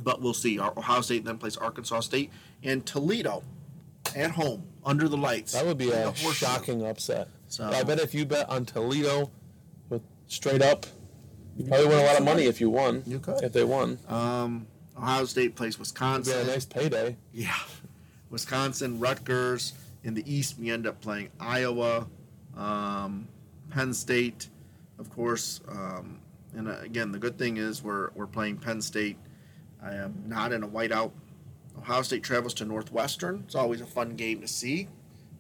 [0.01, 0.59] but we'll see.
[0.59, 2.31] Our- Ohio State then plays Arkansas State
[2.63, 3.43] and Toledo
[4.15, 5.53] at home under the lights.
[5.53, 7.27] That would be a shocking upset.
[7.47, 9.31] So- I bet if you bet on Toledo
[9.89, 10.85] with straight up,
[11.57, 13.03] you probably win a lot of money if you won.
[13.05, 13.43] You could.
[13.43, 13.99] if they won.
[14.07, 14.67] Um,
[14.99, 16.39] Ohio State plays Wisconsin.
[16.39, 17.15] a nice payday.
[17.33, 17.55] Yeah,
[18.29, 19.73] Wisconsin, Rutgers.
[20.03, 22.07] In the East, we end up playing Iowa,
[22.55, 23.27] um,
[23.69, 24.49] Penn State,
[24.97, 25.61] of course.
[25.69, 26.19] Um,
[26.55, 29.17] and uh, again, the good thing is we're we're playing Penn State.
[29.81, 31.11] I am not in a whiteout.
[31.77, 33.43] Ohio State travels to Northwestern.
[33.45, 34.89] It's always a fun game to see.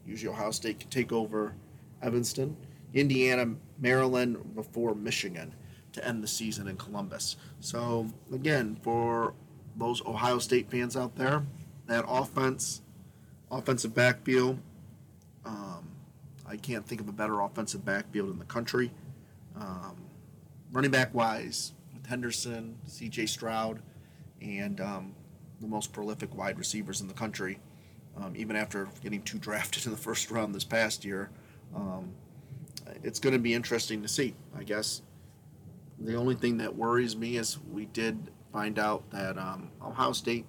[0.05, 1.53] Usually, Ohio State can take over
[2.01, 2.55] Evanston,
[2.93, 5.53] Indiana, Maryland before Michigan
[5.91, 7.35] to end the season in Columbus.
[7.59, 9.33] So again, for
[9.79, 11.43] those Ohio State fans out there,
[11.87, 12.81] that offense,
[13.49, 14.59] offensive backfield,
[15.45, 15.87] um,
[16.45, 18.91] I can't think of a better offensive backfield in the country.
[19.55, 19.97] Um,
[20.71, 23.25] running back wise, with Henderson, C.J.
[23.25, 23.81] Stroud,
[24.41, 25.15] and um,
[25.61, 27.59] the most prolific wide receivers in the country.
[28.17, 31.29] Um, even after getting two drafted in the first round this past year,
[31.75, 32.11] um,
[33.03, 34.35] it's going to be interesting to see.
[34.57, 35.01] I guess
[35.99, 40.45] the only thing that worries me is we did find out that um, Ohio State.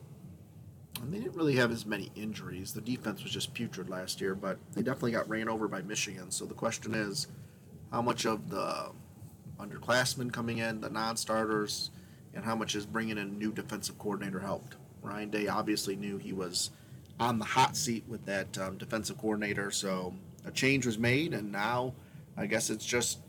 [1.09, 2.73] They didn't really have as many injuries.
[2.73, 6.31] The defense was just putrid last year, but they definitely got ran over by Michigan.
[6.31, 7.27] So the question is,
[7.91, 8.91] how much of the
[9.59, 11.91] underclassmen coming in, the non-starters,
[12.35, 14.77] and how much is bringing in a new defensive coordinator helped?
[15.03, 16.71] Ryan Day obviously knew he was
[17.19, 21.51] on the hot seat with that um, defensive coordinator, so a change was made, and
[21.51, 21.95] now
[22.37, 23.21] I guess it's just.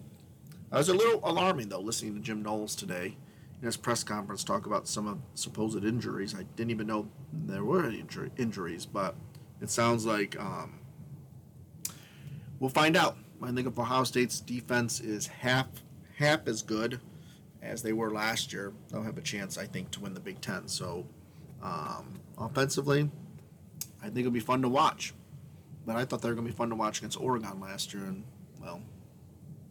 [0.74, 3.18] I was a little alarming though listening to Jim Knowles today
[3.62, 6.34] in his press conference talk about some of supposed injuries.
[6.36, 9.16] I didn't even know there were any injury, injuries, but
[9.62, 10.80] it sounds like um,
[12.60, 13.18] we'll find out.
[13.42, 15.68] I think if Ohio State's defense is half
[16.18, 17.00] half as good
[17.62, 20.42] as they were last year, they'll have a chance, I think, to win the Big
[20.42, 20.68] Ten.
[20.68, 21.06] So,
[21.62, 23.10] um, offensively,
[24.02, 25.14] I think it'll be fun to watch.
[25.86, 28.04] But I thought they were going to be fun to watch against Oregon last year,
[28.04, 28.24] and
[28.62, 28.82] well,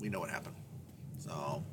[0.00, 0.56] we know what happened.
[1.18, 1.64] So,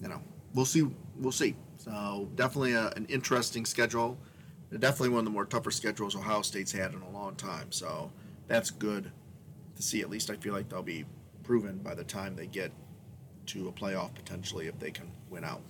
[0.00, 0.20] you know,
[0.54, 0.88] we'll see.
[1.18, 1.56] We'll see.
[1.78, 4.18] So, definitely a, an interesting schedule.
[4.70, 7.72] Definitely one of the more tougher schedules Ohio State's had in a long time.
[7.72, 8.10] So,
[8.46, 9.10] that's good
[9.76, 10.00] to see.
[10.00, 11.04] At least I feel like they'll be
[11.42, 12.70] proven by the time they get
[13.46, 15.62] to a playoff potentially if they can win out.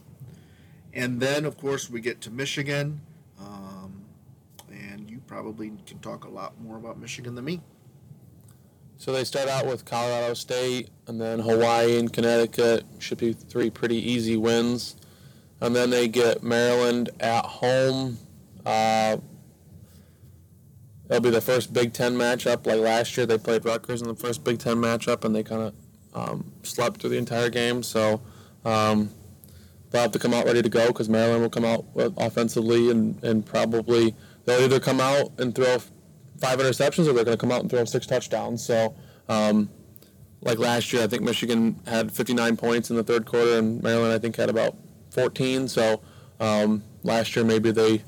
[0.92, 3.00] And then, of course, we get to Michigan.
[3.38, 4.04] Um,
[4.70, 7.60] and you probably can talk a lot more about Michigan than me.
[8.96, 13.70] So they start out with Colorado State, and then Hawaii and Connecticut should be three
[13.70, 14.96] pretty easy wins.
[15.60, 18.18] And then they get Maryland at home.
[18.64, 19.16] Uh,
[21.08, 22.66] it'll be the first Big Ten matchup.
[22.66, 25.62] Like last year, they played Rutgers in the first Big Ten matchup, and they kind
[25.62, 25.74] of
[26.14, 27.82] um, slept through the entire game.
[27.82, 28.20] So
[28.64, 29.10] um,
[29.90, 33.22] they'll have to come out ready to go because Maryland will come out offensively and,
[33.24, 35.78] and probably they'll either come out and throw
[36.38, 38.64] five interceptions or they're going to come out and throw six touchdowns.
[38.64, 38.94] So,
[39.28, 39.70] um,
[40.40, 44.12] like last year, I think Michigan had 59 points in the third quarter, and Maryland
[44.12, 44.76] I think had about
[45.18, 45.68] 14.
[45.68, 46.00] So
[46.40, 48.02] um, last year maybe they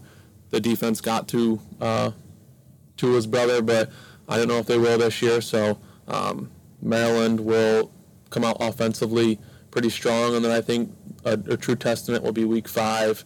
[0.50, 2.10] the defense got to uh,
[2.96, 3.90] Tua's brother, but
[4.28, 5.40] I don't know if they will this year.
[5.40, 6.50] So um,
[6.82, 7.92] Maryland will
[8.30, 9.38] come out offensively
[9.70, 10.92] pretty strong, and then I think
[11.24, 13.24] a, a true testament will be Week Five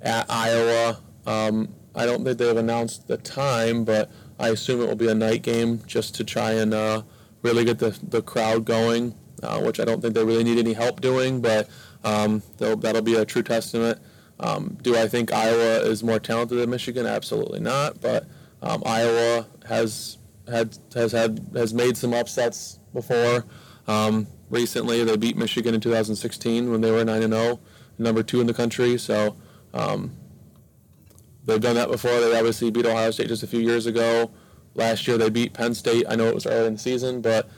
[0.00, 0.98] at Iowa.
[1.26, 5.14] Um, I don't think they've announced the time, but I assume it will be a
[5.14, 7.02] night game just to try and uh,
[7.42, 10.74] really get the, the crowd going, uh, which I don't think they really need any
[10.74, 11.68] help doing, but
[12.06, 13.98] um, that'll be a true testament.
[14.40, 17.06] Um, do I think Iowa is more talented than Michigan?
[17.06, 18.00] Absolutely not.
[18.00, 18.26] But
[18.62, 23.44] um, Iowa has had has had has made some upsets before.
[23.86, 27.60] Um, recently, they beat Michigan in 2016 when they were 9 and 0,
[27.98, 28.98] number two in the country.
[28.98, 29.36] So
[29.74, 30.12] um,
[31.46, 32.10] They've done that before.
[32.20, 34.30] They obviously beat Ohio State just a few years ago.
[34.74, 36.04] Last year they beat Penn State.
[36.08, 37.48] I know it was early in the season, but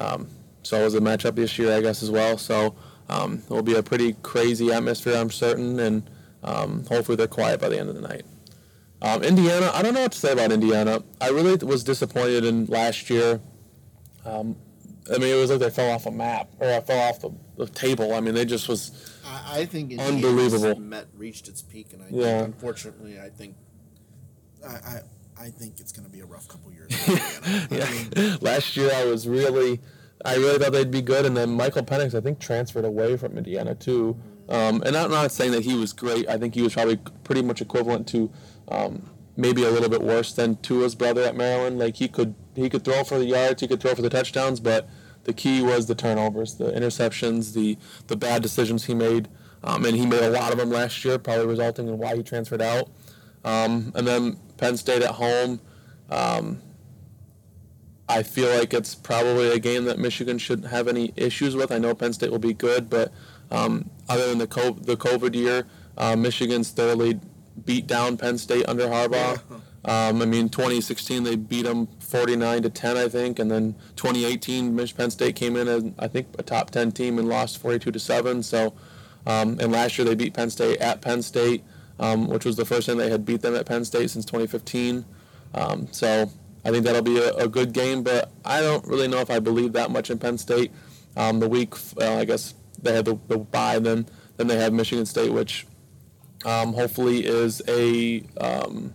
[0.00, 0.26] um,
[0.62, 2.38] so it was a matchup this year, I guess, as well.
[2.38, 2.74] So
[3.08, 6.08] um, it will be a pretty crazy atmosphere, I'm certain, and
[6.42, 8.22] um, hopefully they're quiet by the end of the night.
[9.02, 11.02] Um, Indiana, I don't know what to say about Indiana.
[11.20, 13.40] I really was disappointed in last year.
[14.24, 14.56] Um,
[15.14, 17.30] I mean, it was like they fell off a map or I fell off the,
[17.56, 18.14] the table.
[18.14, 20.80] I mean, they just was I, I think Indiana's Unbelievable.
[20.80, 22.42] Met reached its peak, and I Yeah.
[22.42, 23.54] think, unfortunately, I think
[24.66, 25.00] I, I
[25.38, 26.90] I think it's going to be a rough couple years.
[27.70, 28.36] yeah.
[28.40, 29.80] Last year I was really,
[30.26, 33.38] I really thought they'd be good, and then Michael Penix I think transferred away from
[33.38, 34.16] Indiana too.
[34.48, 36.28] Um, and I'm not saying that he was great.
[36.28, 38.30] I think he was probably pretty much equivalent to,
[38.68, 41.78] um, maybe a little bit worse than Tua's brother at Maryland.
[41.78, 44.60] Like he could he could throw for the yards, he could throw for the touchdowns,
[44.60, 44.88] but
[45.24, 49.28] the key was the turnovers, the interceptions, the the bad decisions he made,
[49.62, 52.22] um, and he made a lot of them last year, probably resulting in why he
[52.22, 52.88] transferred out.
[53.44, 55.60] Um, and then Penn State at home.
[56.10, 56.62] Um,
[58.08, 61.72] I feel like it's probably a game that Michigan shouldn't have any issues with.
[61.72, 63.12] I know Penn State will be good, but
[63.50, 65.66] um, other than the COVID, the COVID year,
[65.98, 67.20] uh, Michigan's thoroughly
[67.64, 69.40] beat down Penn State under Harbaugh.
[69.84, 74.76] Um, I mean, 2016 they beat them 49 to 10, I think, and then 2018
[74.76, 77.98] Penn State came in as I think a top 10 team and lost 42 to
[77.98, 78.42] seven.
[78.42, 78.74] So,
[79.26, 81.62] um, and last year they beat Penn State at Penn State,
[82.00, 85.04] um, which was the first time they had beat them at Penn State since 2015.
[85.54, 86.30] Um, so
[86.66, 89.38] I think that'll be a, a, good game, but I don't really know if I
[89.38, 90.72] believe that much in Penn State.
[91.16, 94.72] Um, the week, uh, I guess they had the, the bye, then then they have
[94.72, 95.64] Michigan State, which
[96.44, 98.92] um, hopefully is a um,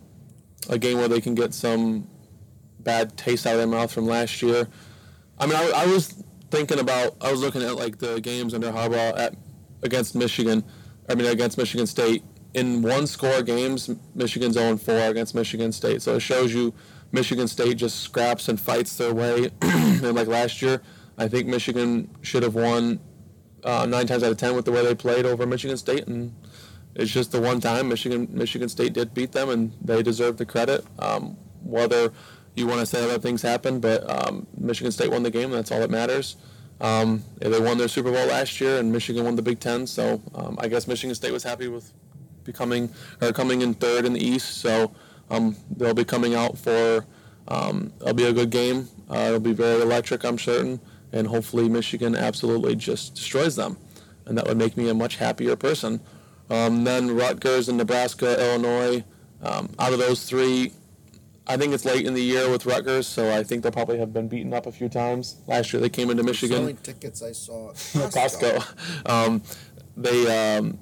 [0.69, 2.09] a game where they can get some
[2.81, 4.67] bad taste out of their mouth from last year.
[5.39, 8.69] I mean, I, I was thinking about, I was looking at like the games under
[8.69, 9.35] Harbaugh at
[9.81, 10.61] against Michigan.
[11.07, 12.21] I mean, against Michigan State.
[12.53, 16.01] In one score games, Michigan's 0 4 against Michigan State.
[16.01, 16.73] So it shows you
[17.11, 19.49] Michigan State just scraps and fights their way.
[19.61, 20.81] and like last year,
[21.17, 22.99] I think Michigan should have won
[23.63, 26.33] uh, nine times out of ten with the way they played over Michigan State, and
[26.95, 30.45] it's just the one time Michigan Michigan State did beat them, and they deserve the
[30.45, 30.85] credit.
[30.99, 32.11] Um, whether
[32.55, 35.71] you want to say other things happened, but um, Michigan State won the game, that's
[35.71, 36.35] all that matters.
[36.81, 39.85] Um, they won their Super Bowl last year, and Michigan won the Big Ten.
[39.85, 41.93] So um, I guess Michigan State was happy with
[42.43, 42.89] becoming
[43.21, 44.57] or coming in third in the East.
[44.57, 44.91] So
[45.31, 47.05] um, they'll be coming out for.
[47.47, 48.87] Um, it'll be a good game.
[49.09, 50.79] Uh, it'll be very electric, I'm certain,
[51.11, 53.77] and hopefully Michigan absolutely just destroys them,
[54.25, 56.01] and that would make me a much happier person.
[56.49, 59.03] Um, then Rutgers and Nebraska, Illinois.
[59.41, 60.73] Um, out of those three,
[61.47, 64.13] I think it's late in the year with Rutgers, so I think they'll probably have
[64.13, 65.37] been beaten up a few times.
[65.47, 66.57] Last year they came into Michigan.
[66.57, 68.59] Selling tickets I saw at Costco.
[68.59, 69.05] Costco.
[69.11, 69.41] Um,
[69.97, 70.77] they um,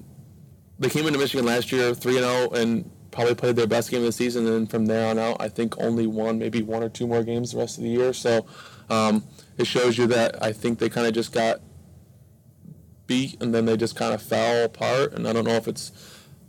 [0.78, 3.92] they came into Michigan last year three and zero, oh, and probably played their best
[3.92, 4.48] game of the season.
[4.48, 7.52] And from there on out, I think only one, maybe one or two more games
[7.52, 8.14] the rest of the year.
[8.14, 8.46] So
[8.90, 9.24] um,
[9.58, 11.62] it shows you that I think they kind of just got
[13.08, 15.14] beat, and then they just kind of fell apart.
[15.14, 15.92] And I don't know if it's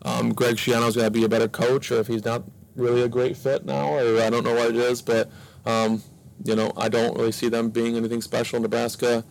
[0.02, 2.44] um, Greg Schiano's going to be a better coach, or if he's not
[2.76, 5.02] really a great fit now, or I don't know what it is.
[5.02, 5.30] But
[5.66, 6.02] um,
[6.44, 8.60] you know, I don't really see them being anything special.
[8.60, 9.24] Nebraska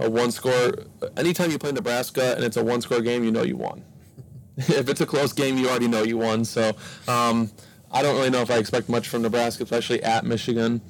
[0.00, 0.72] a one score.
[1.16, 3.84] Anytime you play Nebraska and it's a one score game, you know you won.
[4.68, 6.44] if it's a close game, you already know you won.
[6.44, 6.76] So
[7.08, 7.50] um,
[7.90, 10.80] I don't really know if I expect much from Nebraska, especially at Michigan.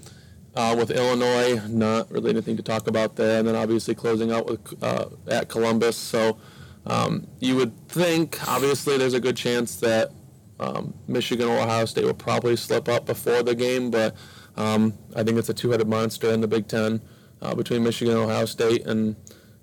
[0.52, 4.46] Uh, with Illinois, not really anything to talk about there, and then obviously closing out
[4.46, 5.96] with uh, at Columbus.
[5.96, 6.38] So
[6.86, 10.10] um, you would think, obviously, there's a good chance that
[10.58, 14.16] um, Michigan or Ohio State will probably slip up before the game, but
[14.56, 17.00] um, I think it's a two-headed monster in the Big Ten
[17.40, 18.86] uh, between Michigan and Ohio State.
[18.86, 19.16] And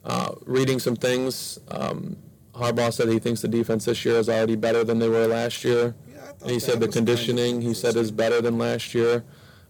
[0.03, 2.17] uh, reading some things, um,
[2.57, 5.63] Harbaugh said he thinks the defense this year is already better than they were last
[5.63, 5.95] year.
[6.07, 8.41] Yeah, I thought And he said the was kind of conditioning, he said, is better
[8.41, 9.23] than last year.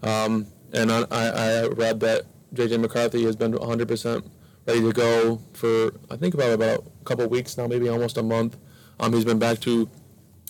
[0.03, 2.23] Um, and I, I read that
[2.53, 2.77] J.J.
[2.77, 4.29] McCarthy has been 100%
[4.65, 8.23] ready to go for, I think, about, about a couple weeks now, maybe almost a
[8.23, 8.57] month.
[8.99, 9.89] Um, he's been back to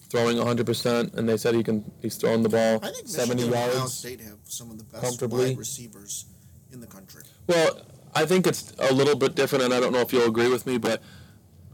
[0.10, 1.84] throwing 100%, and they said he can.
[2.02, 3.94] he's throwing the ball I think 70 Michigan and Ohio yards.
[3.94, 5.50] State have some of the best comfortably.
[5.50, 6.26] wide receivers
[6.72, 7.24] in the country.
[7.48, 7.82] Well,
[8.16, 10.66] I think it's a little bit different, and I don't know if you'll agree with
[10.66, 11.02] me, but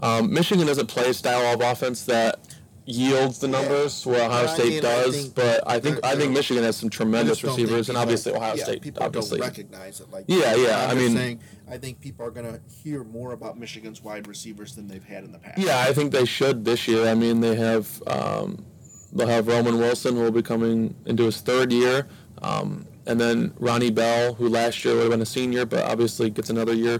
[0.03, 2.39] um, Michigan doesn't play a style of offense that
[2.85, 3.61] yields the Yeah.
[3.61, 5.15] numbers where Ohio But I State mean, I does.
[5.15, 8.63] think but I think I think Michigan has some tremendous receivers, and obviously Ohio yeah,
[8.65, 9.39] State people obviously.
[9.39, 11.39] don't recognize it like Yeah, yeah, I'm I mean- saying,
[11.71, 15.23] I think people are going to hear more about Michigan's wide receivers than they've had
[15.23, 15.57] in the past.
[15.57, 17.07] Yeah, I think they should this year.
[17.07, 18.65] I mean, they have um,
[19.13, 22.07] they'll have Roman Wilson, who will be coming into his third year,
[22.41, 26.29] um, and then Ronnie Bell, who last year would have been a senior, but obviously
[26.29, 26.99] gets another year.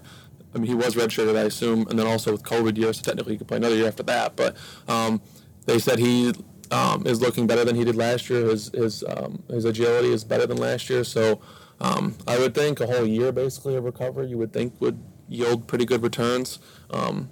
[0.53, 3.33] I mean, he was redshirted, I assume, and then also with COVID year, so technically
[3.33, 4.35] he could play another year after that.
[4.35, 4.55] But
[4.87, 5.21] um,
[5.65, 6.33] they said he
[6.71, 8.45] um, is looking better than he did last year.
[8.45, 11.03] His his um, his agility is better than last year.
[11.03, 11.41] So
[11.79, 15.67] um, I would think a whole year basically of recovery, you would think would yield
[15.67, 16.59] pretty good returns.
[16.89, 17.29] Um,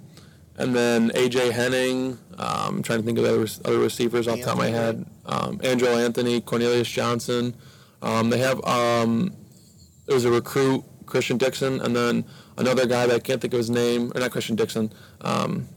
[0.56, 4.44] and then AJ Henning, um, I'm trying to think of other, other receivers off the
[4.44, 5.06] top of my head.
[5.24, 7.54] Um, Angelo Anthony, Cornelius Johnson.
[8.02, 9.34] Um, they have um,
[10.06, 12.24] there was a recruit, Christian Dixon, and then
[12.56, 14.90] another guy that I can't think of his name, or not Christian Dixon.
[15.20, 15.68] Um,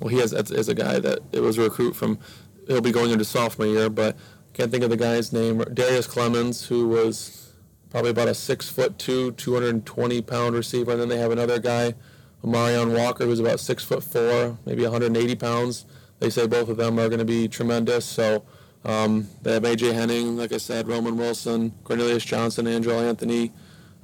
[0.00, 2.18] well, he has is a guy that it was a recruit from.
[2.66, 4.16] He'll be going into sophomore year, but
[4.52, 5.58] can't think of the guy's name.
[5.72, 7.52] Darrius Clemons, who was
[7.90, 11.94] probably about a six foot two, 220 pound receiver, and then they have another guy,
[12.42, 15.86] Marion Walker, who's about six foot four, maybe 180 pounds.
[16.18, 18.04] They say both of them are going to be tremendous.
[18.04, 18.44] So
[18.84, 23.52] um, they have AJ Henning, like I said, Roman Wilson, Cornelius Johnson, Angelo Anthony,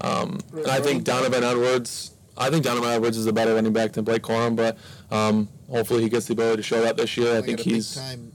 [0.00, 2.12] um, and I think Donovan Edwards.
[2.36, 4.78] I think Donovan Edwards is a better running back than Blake Corum, but
[5.10, 7.36] um, hopefully he gets the ability to show that this year.
[7.38, 8.32] I They think he's time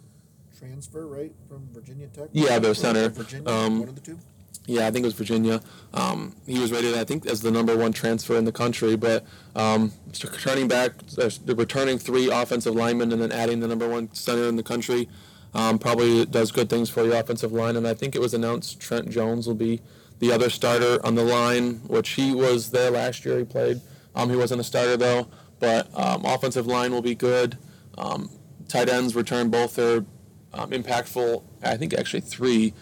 [0.60, 2.30] transfer right from Virginia Tech.
[2.32, 3.10] Yeah, their center.
[3.10, 4.20] Virginia, Um, one of the two.
[4.66, 5.62] Yeah, I think it was Virginia.
[5.94, 8.96] Um, he was rated, I think, as the number one transfer in the country.
[8.96, 9.92] But um,
[10.24, 14.48] returning back, uh, the returning three offensive linemen and then adding the number one center
[14.48, 15.10] in the country
[15.54, 17.76] um, probably does good things for your offensive line.
[17.76, 19.82] And I think it was announced Trent Jones will be
[20.20, 23.40] the other starter on the line, which he was there last year.
[23.40, 23.82] He played.
[24.16, 25.28] Um, he wasn't a starter though,
[25.60, 27.58] but um, offensive line will be good.
[27.98, 28.30] Um,
[28.68, 30.06] tight ends return both their
[30.54, 31.44] um, impactful.
[31.64, 32.74] I think actually three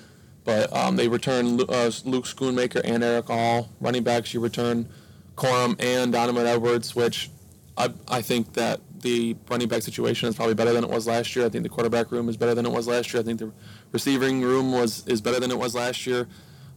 [0.43, 3.69] but um, they return uh, Luke Schoonmaker and Erick All.
[3.79, 4.89] Running backs, you return
[5.35, 7.29] Corum and Donovan Edwards, which
[7.77, 11.35] I, I think that the running back situation is probably better than it was last
[11.35, 11.45] year.
[11.45, 13.21] I think the quarterback room is better than it was last year.
[13.21, 13.51] I think the
[13.91, 16.27] receiving room was is better than it was last year.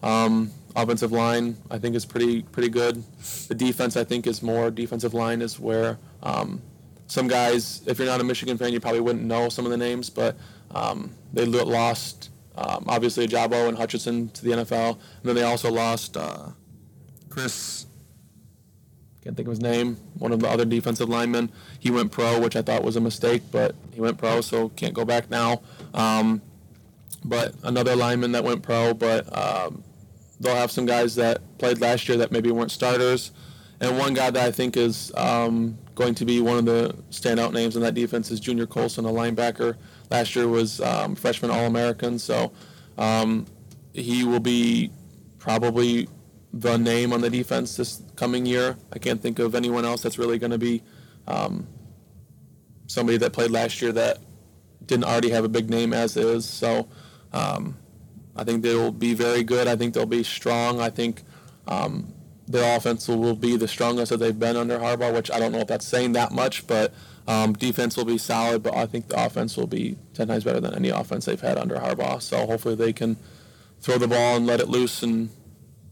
[0.04, 3.02] Um, offensive line, I think, is pretty pretty good.
[3.48, 6.60] The defense, I think, is more defensive line is where um,
[7.06, 9.78] some guys, if you're not a Michigan fan, you probably wouldn't know some of the
[9.78, 10.36] names, but
[10.72, 15.70] um, they lost um, obviously Jabo and Hutchinson to the NFL, and then they also
[15.70, 16.48] lost uh,
[17.30, 17.86] Chris.
[19.22, 19.96] Can't think of his name.
[20.18, 21.50] One of the other defensive linemen.
[21.80, 24.92] He went pro, which I thought was a mistake, but he went pro, so can't
[24.92, 25.62] go back now.
[25.94, 26.42] Um,
[27.24, 29.82] but another lineman that went pro, but um,
[30.44, 33.32] they'll have some guys that played last year that maybe weren't starters,
[33.80, 37.52] and one guy that I think is um, going to be one of the standout
[37.52, 39.76] names in that defense is Junior Colson, a linebacker.
[40.10, 42.52] Last year was um, freshman All-American, so
[42.98, 43.46] um,
[43.92, 44.90] he will be
[45.38, 46.08] probably
[46.52, 48.76] the name on the defense this coming year.
[48.92, 50.82] I can't think of anyone else that's really going to be
[51.26, 51.66] um,
[52.86, 54.18] somebody that played last year that
[54.86, 56.44] didn't already have a big name as is.
[56.44, 56.88] So
[57.32, 57.76] um,
[58.36, 59.68] I think they will be very good.
[59.68, 60.80] I think they'll be strong.
[60.80, 61.22] I think
[61.68, 62.12] um,
[62.48, 65.52] their offense will, will be the strongest that they've been under Harbaugh, which I don't
[65.52, 66.92] know if that's saying that much, but
[67.26, 68.62] um, defense will be solid.
[68.62, 71.58] But I think the offense will be ten times better than any offense they've had
[71.58, 72.20] under Harbaugh.
[72.20, 73.16] So hopefully they can
[73.80, 75.30] throw the ball and let it loose and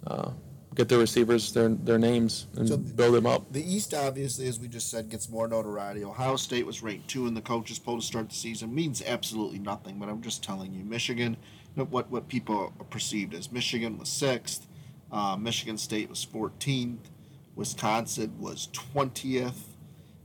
[0.06, 0.30] uh,
[0.74, 3.52] get their receivers their their names and So- build them up.
[3.52, 6.02] The East, obviously, as we just said, gets more notoriety.
[6.04, 8.74] Ohio State was ranked two in the coaches' poll to start the season.
[8.74, 10.84] Means absolutely nothing, but I'm just telling you.
[10.84, 11.36] Michigan,
[11.74, 14.66] what what people perceived as Michigan was sixth,
[15.10, 16.98] uh, Michigan State was 14th,
[17.54, 19.68] Wisconsin was 20th.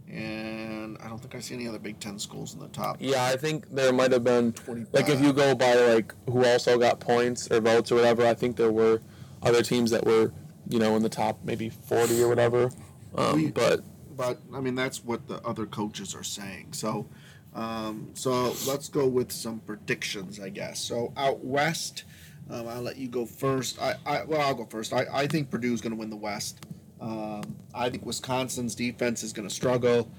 [0.09, 2.95] And I don't think I see any other Big Ten schools in the top.
[3.01, 4.93] Yeah, I think there might have been 25.
[4.93, 8.25] like if you go by like who also got points or votes or whatever.
[8.25, 9.01] I think there were
[9.43, 10.31] other teams that were
[10.69, 12.69] you know in the top maybe forty or whatever.
[13.15, 13.81] Um, We- but
[14.15, 16.69] but I mean that's what the other coaches are saying.
[16.71, 17.07] So,
[17.53, 20.79] um, so let's go with some predictions, I guess.
[20.79, 22.03] So out west,
[22.49, 23.81] um, I'll let you go first.
[23.81, 24.93] I, I well, I'll go first.
[24.93, 26.65] I, I think Purdue's going to win the West.
[27.01, 30.09] Um, I think Wisconsin's defense is going to struggle.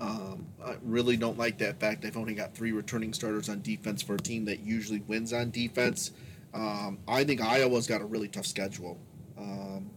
[0.00, 4.00] Um, I really don't like that fact they've only got three returning starters on defense
[4.00, 6.12] for a team that usually wins on defense.
[6.54, 8.98] Um, I think Iowa's got a really tough schedule.
[9.36, 9.90] Um,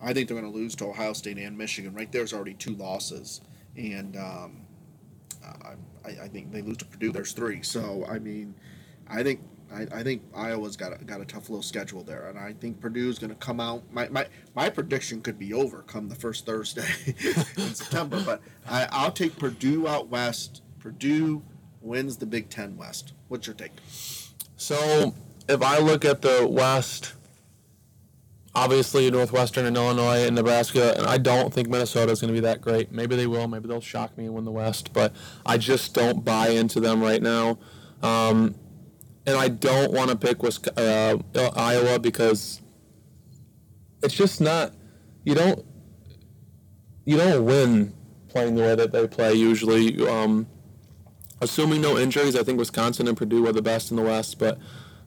[0.00, 1.94] I think they're going to lose to Ohio State and Michigan.
[1.94, 3.40] Right there's already two losses,
[3.76, 4.64] and um,
[6.04, 7.12] I, I think they lose to Purdue.
[7.12, 7.62] There's three.
[7.62, 8.54] So I mean,
[9.08, 9.40] I think
[9.72, 12.80] I, I think Iowa's got a, got a tough little schedule there, and I think
[12.80, 13.82] Purdue's going to come out.
[13.92, 16.88] My, my my prediction could be over come the first Thursday
[17.56, 20.62] in September, but I, I'll take Purdue out west.
[20.78, 21.42] Purdue
[21.80, 23.12] wins the Big Ten West.
[23.28, 23.72] What's your take?
[24.56, 25.14] So
[25.48, 27.14] if I look at the West,
[28.54, 32.46] obviously Northwestern and Illinois and Nebraska, and I don't think Minnesota is going to be
[32.46, 32.92] that great.
[32.92, 33.48] Maybe they will.
[33.48, 35.12] Maybe they'll shock me and win the West, but
[35.44, 37.58] I just don't buy into them right now.
[38.02, 38.54] Um,
[39.26, 40.38] and I don't want to pick
[40.76, 41.16] uh,
[41.56, 42.60] Iowa because
[44.02, 44.72] it's just not.
[45.24, 45.64] You don't.
[47.06, 47.94] You don't win
[48.28, 50.06] playing the way that they play usually.
[50.06, 50.46] Um,
[51.40, 54.58] assuming no injuries, I think Wisconsin and Purdue are the best in the West, but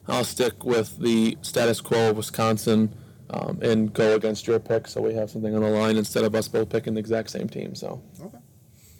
[0.06, 2.94] I'll stick with the status quo of Wisconsin
[3.30, 6.34] um, and go against your pick, so we have something on the line instead of
[6.34, 7.74] us both picking the exact same team.
[7.74, 8.38] So, Okay.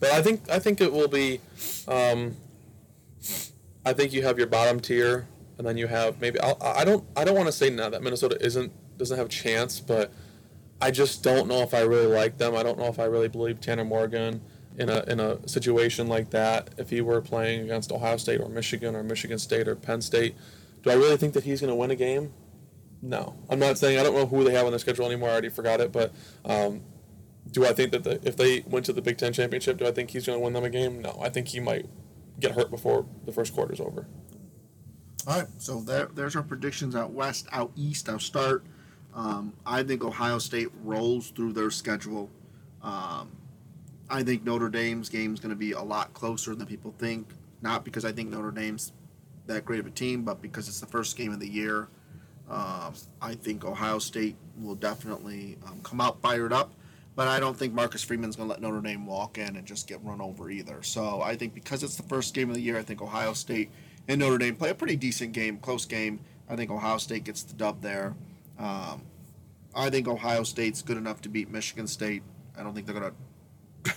[0.01, 1.41] but I think I think it will be.
[1.87, 2.37] Um,
[3.85, 5.26] I think you have your bottom tier,
[5.57, 8.03] and then you have maybe I'll, I don't I don't want to say now that
[8.03, 10.12] Minnesota isn't doesn't have a chance, but
[10.81, 12.55] I just don't know if I really like them.
[12.55, 14.41] I don't know if I really believe Tanner Morgan
[14.76, 16.70] in a in a situation like that.
[16.76, 20.37] If he were playing against Ohio State or Michigan or Michigan State or Penn State,
[20.83, 22.33] do I really think that he's going to win a game?
[23.01, 25.29] No, I'm not saying I don't know who they have on their schedule anymore.
[25.29, 26.13] I already forgot it, but
[26.45, 26.83] um,
[27.51, 29.93] do I think that the, if they went to the Big Ten championship, do I
[29.93, 31.01] think he's going to win them a game?
[31.01, 31.87] No, I think he might
[32.41, 34.07] get hurt before the first quarter's over.
[35.27, 38.09] All right, so there, there's our predictions out west, out east.
[38.09, 38.65] I'll start.
[39.15, 42.31] Um, I think Ohio State rolls through their schedule.
[42.83, 43.31] Um,
[44.09, 47.29] I think Notre Dame's game is going to be a lot closer than people think.
[47.61, 48.93] Not because I think Notre Dame's
[49.47, 51.89] that great of a team, but because it's the first game of the year.
[52.51, 56.73] Um, I think Ohio State will definitely um, come out fired up,
[57.15, 59.87] but I don't think Marcus Freeman's going to let Notre Dame walk in and just
[59.87, 60.83] get run over either.
[60.83, 63.71] So I think because it's the first game of the year, I think Ohio State
[64.09, 66.21] and Notre Dame play a pretty decent game, close game.
[66.49, 68.15] I think Ohio State gets the dub there.
[68.59, 69.03] Um,
[69.75, 72.23] I think Ohio State's good enough to beat Michigan State.
[72.59, 73.13] I don't think they're going
[73.85, 73.95] to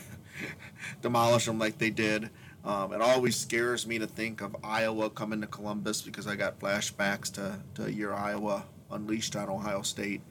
[1.02, 2.30] demolish them like they did.
[2.64, 6.60] Um, it always scares me to think of Iowa coming to Columbus because I got
[6.60, 10.22] flashbacks to, to year Iowa unleashed on Ohio State.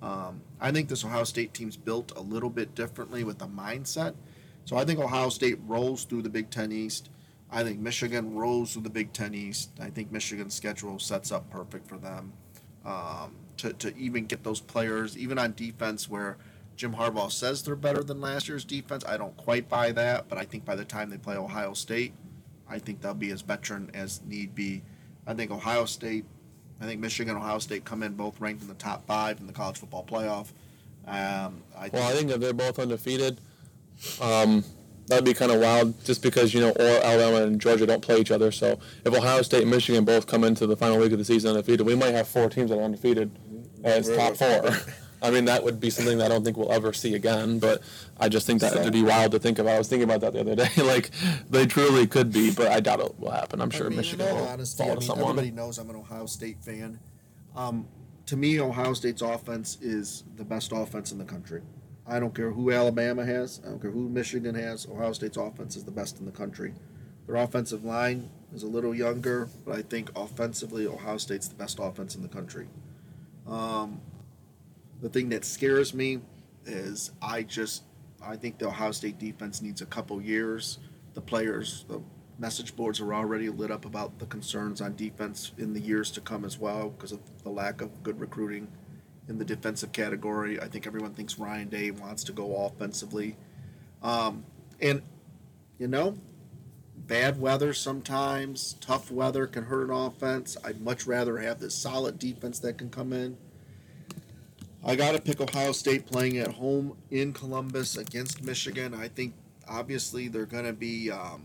[0.00, 4.14] Um, I think this Ohio State team's built a little bit differently with the mindset.
[4.64, 7.10] So I think Ohio State rolls through the Big Ten East.
[7.50, 9.70] I think Michigan rolls through the Big Ten East.
[9.80, 12.32] I think Michigan's schedule sets up perfect for them
[12.84, 16.38] um, to, to even get those players, even on defense where
[16.80, 19.04] Jim Harbaugh says they're better than last year's defense.
[19.06, 22.14] I don't quite buy that, but I think by the time they play Ohio State,
[22.70, 24.82] I think they'll be as veteran as need be.
[25.26, 26.24] I think Ohio State,
[26.80, 29.52] I think Michigan, Ohio State come in both ranked in the top five in the
[29.52, 30.52] college football playoff.
[31.06, 33.42] Um, I Well, I think if they're both undefeated,
[34.18, 34.64] um,
[35.06, 36.02] that'd be kind of wild.
[36.06, 38.50] Just because you know, or Alabama and Georgia don't play each other.
[38.50, 41.50] So if Ohio State and Michigan both come into the final week of the season
[41.50, 43.30] undefeated, we might have four teams that are undefeated
[43.84, 44.70] as top four.
[45.22, 47.58] I mean, that would be something that I don't think we'll ever see again.
[47.58, 47.82] But
[48.18, 49.74] I just think that it'd be wild to think about.
[49.74, 50.68] I was thinking about that the other day.
[50.82, 51.10] like
[51.50, 53.60] they truly could be, but I doubt it will happen.
[53.60, 55.30] I'm sure I mean, Michigan will honesty, fall I to someone.
[55.30, 56.98] everybody knows I'm an Ohio State fan.
[57.54, 57.86] Um,
[58.26, 61.62] to me, Ohio State's offense is the best offense in the country.
[62.06, 63.60] I don't care who Alabama has.
[63.64, 64.86] I don't care who Michigan has.
[64.86, 66.72] Ohio State's offense is the best in the country.
[67.26, 71.78] Their offensive line is a little younger, but I think offensively, Ohio State's the best
[71.80, 72.66] offense in the country.
[73.46, 74.00] Um,
[75.00, 76.20] the thing that scares me
[76.66, 77.84] is I just
[78.22, 80.78] I think the Ohio State defense needs a couple years.
[81.14, 82.00] The players, the
[82.38, 86.20] message boards are already lit up about the concerns on defense in the years to
[86.20, 88.68] come as well because of the lack of good recruiting
[89.28, 90.60] in the defensive category.
[90.60, 93.36] I think everyone thinks Ryan Day wants to go offensively.
[94.02, 94.44] Um,
[94.80, 95.02] and,
[95.78, 96.16] you know,
[96.96, 100.56] bad weather sometimes, tough weather can hurt an offense.
[100.64, 103.36] I'd much rather have this solid defense that can come in.
[104.84, 108.94] I got to pick Ohio State playing at home in Columbus against Michigan.
[108.94, 109.34] I think
[109.68, 111.44] obviously they're going to be um,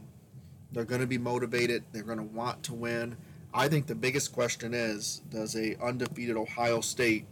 [0.71, 1.83] they're going to be motivated.
[1.91, 3.17] They're going to want to win.
[3.53, 7.25] I think the biggest question is does a undefeated Ohio State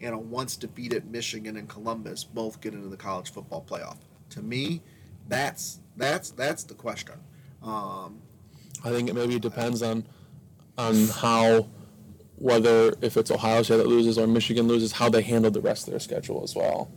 [0.00, 3.98] and a once defeated Michigan and Columbus both get into the college football playoff?
[4.30, 4.82] To me,
[5.28, 7.16] that's that's that's the question.
[7.64, 8.20] Um,
[8.84, 10.06] I think it maybe depends on
[10.76, 11.68] on how
[12.40, 15.86] whether if it's Ohio State that loses or Michigan loses, how they handle the rest
[15.86, 16.90] of their schedule as well.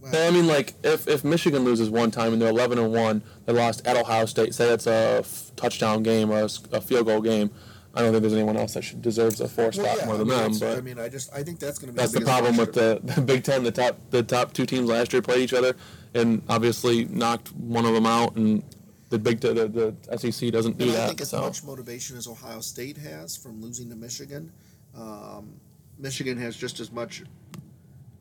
[0.00, 3.22] well I mean, like if, if Michigan loses one time and they're 11 and one,
[3.46, 4.54] they lost at Ohio State.
[4.54, 7.50] Say it's a f- touchdown game or a, a, field goal game.
[7.94, 10.16] I don't think there's anyone else that should deserves a four spot well, yeah, more
[10.16, 10.60] than I mean, them.
[10.60, 12.56] But I mean, I just I think that's going to be that's the, the problem
[12.56, 13.64] with the, the Big Ten.
[13.64, 15.74] The top the top two teams last year played each other
[16.14, 18.62] and obviously knocked one of them out and
[19.10, 21.04] the big the, the SEC doesn't do and that.
[21.04, 21.40] I think as so.
[21.40, 24.52] much motivation as Ohio State has from losing to Michigan,
[24.98, 25.54] um,
[25.98, 27.22] Michigan has just as much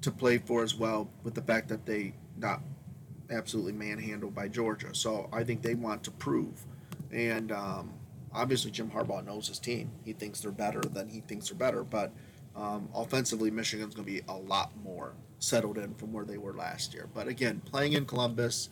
[0.01, 2.61] to play for as well, with the fact that they got
[3.29, 4.93] absolutely manhandled by Georgia.
[4.93, 6.65] So I think they want to prove,
[7.11, 7.93] and um,
[8.31, 9.89] obviously Jim Harbaugh knows his team.
[10.05, 12.11] He thinks they're better than he thinks they're better, but
[12.55, 16.53] um, offensively, Michigan's going to be a lot more settled in from where they were
[16.53, 17.07] last year.
[17.13, 18.69] But again, playing in Columbus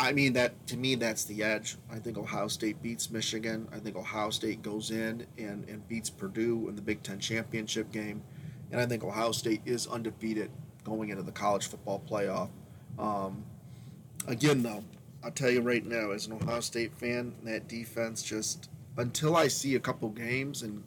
[0.00, 1.76] I mean that to me that's the edge.
[1.92, 3.68] I think Ohio State beats Michigan.
[3.70, 7.92] I think Ohio State goes in and, and beats Purdue in the Big Ten championship
[7.92, 8.22] game,
[8.72, 10.50] and I think Ohio State is undefeated
[10.84, 12.48] going into the college football playoff.
[12.98, 13.44] Um,
[14.26, 14.82] again, though,
[15.22, 19.48] I'll tell you right now, as an Ohio State fan, that defense just until I
[19.48, 20.82] see a couple games, and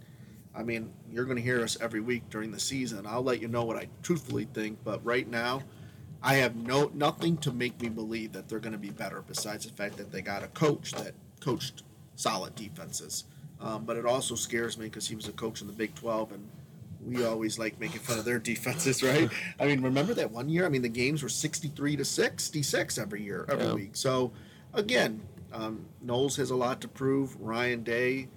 [0.55, 3.05] I mean you're going to hear us every week during the season.
[3.05, 5.61] I'll let you know what I truthfully think, but right now
[6.23, 9.65] I have no nothing to make me believe that they're going to be better besides
[9.65, 11.83] the fact that they got a coach that coached
[12.15, 13.25] solid defenses.
[13.59, 16.33] Um, but it also scares me because he was a coach in the Big 12,
[16.33, 16.49] and
[17.05, 19.29] we always like making fun of their defenses, right?
[19.59, 20.65] I mean, remember that one year?
[20.65, 23.73] I mean, the games were 63 to 66 every year, every yeah.
[23.73, 23.95] week.
[23.95, 24.31] So,
[24.73, 25.21] again,
[25.53, 27.39] um, Knowles has a lot to prove.
[27.39, 28.27] Ryan Day,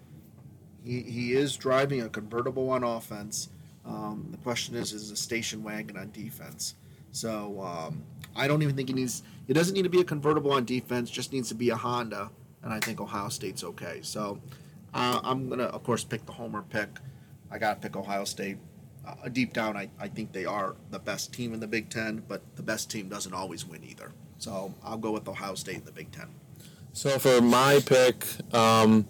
[0.85, 3.49] he, he is driving a convertible on offense.
[3.85, 6.75] Um, the question is, is a station wagon on defense.
[7.17, 8.03] So um,
[8.37, 9.23] I don't even think he needs.
[9.49, 11.11] It doesn't need to be a convertible on defense.
[11.11, 12.31] Just needs to be a Honda,
[12.63, 14.01] and I think Ohio State's okay.
[14.03, 14.39] So
[14.93, 16.91] uh, I'm gonna, of course, pick the homer pick.
[17.51, 18.59] I gotta pick Ohio State.
[19.07, 22.23] Uh, deep down, I, I think they are the best team in the Big Ten,
[22.29, 24.13] but the best team doesn't always win either.
[24.37, 26.29] So I'll go with Ohio State in the Big Ten.
[26.93, 29.09] So for my pick, um,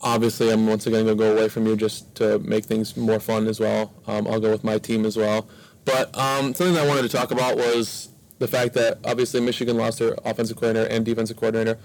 [0.00, 3.48] obviously I'm once again to go away from you just to make things more fun
[3.48, 3.92] as well.
[4.06, 5.48] Um, I'll go with my team as well.
[5.88, 9.78] But um, something that I wanted to talk about was the fact that obviously Michigan
[9.78, 11.78] lost their offensive coordinator and defensive coordinator.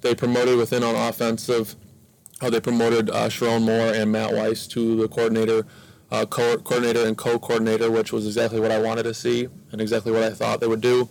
[0.00, 1.76] They promoted within on offensive.
[2.40, 5.66] How they promoted uh, Sherrone Moore and Matt Weiss to the coordinator,
[6.10, 10.10] uh, co- coordinator and co-coordinator, which was exactly what I wanted to see and exactly
[10.10, 11.10] what I thought they would do.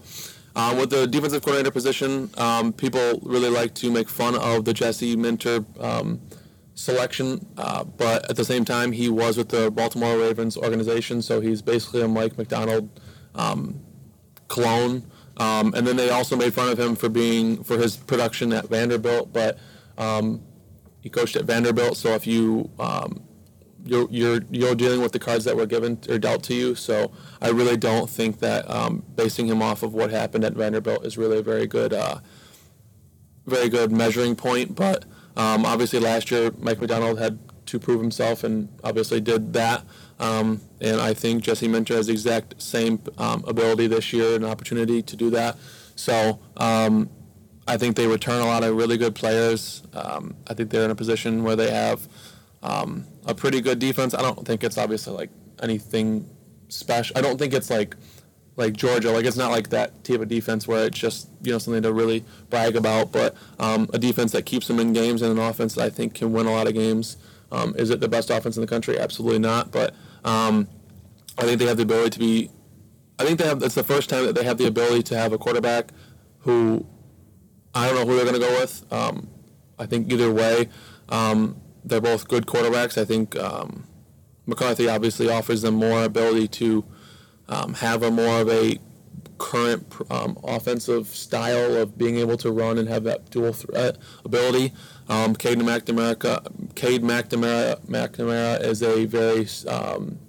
[0.55, 4.73] Uh, with the defensive coordinator position, um, people really like to make fun of the
[4.73, 6.19] Jesse Minter um,
[6.79, 11.41] selection, uh, but at the same time, he was with the Baltimore Ravens organization, so
[11.41, 12.89] he's basically a Mike Macdonald
[13.35, 13.81] um,
[14.47, 15.03] clone.
[15.37, 18.69] Um, and then they also made fun of him for being for his production at
[18.69, 19.59] Vanderbilt, but
[19.97, 20.41] um,
[21.01, 21.97] he coached at Vanderbilt.
[21.97, 23.23] So if you um,
[23.83, 27.11] you're, you're you're dealing with the cards that were given or dealt to you, so
[27.41, 31.17] I really don't think that um, basing him off of what happened at Vanderbilt is
[31.17, 32.19] really a very good uh,
[33.45, 35.03] very good measuring point, but.
[35.37, 39.83] Um, obviously, last year Mike Macdonald had to prove himself, and obviously did that.
[40.19, 44.43] Um, and I think Jesse Minter has the exact same um, ability this year and
[44.43, 45.57] opportunity to do that.
[45.95, 47.09] So um,
[47.67, 49.83] I think they return a lot of really good players.
[49.93, 52.07] Um, I think they're in a position where they have
[52.63, 54.13] um, a pretty good defense.
[54.13, 55.29] I don't think it's obviously like
[55.61, 56.29] anything
[56.67, 57.17] special.
[57.17, 57.95] I don't think it's like
[58.59, 59.09] like Georgia.
[59.09, 61.93] Like it's not like that type of defense where it's just you know something to
[61.93, 65.75] really brag about, but um, a defense that keeps them in games and an offense
[65.75, 67.17] that I think can win a lot of games.
[67.51, 68.99] Um, is it the best offense in the country?
[68.99, 69.71] Absolutely not.
[69.71, 70.67] But um,
[71.37, 72.51] I think they have the ability to be.
[73.17, 73.63] I think they have.
[73.63, 75.91] It's the first time that they have the ability to have a quarterback
[76.39, 76.85] who
[77.73, 78.85] I don't know who they're going to go with.
[78.91, 79.29] Um,
[79.79, 80.67] I think either way,
[81.07, 82.97] um, they're both good quarterbacks.
[82.97, 83.87] I think um,
[84.45, 86.83] McCarthy obviously offers them more ability to
[87.49, 88.79] um, have a more of a
[89.37, 94.73] current um, offensive style of being able to run and have that dual threat ability.
[95.07, 100.19] Um, Cade McNamara, Cade McNamara, McNamara is a very um,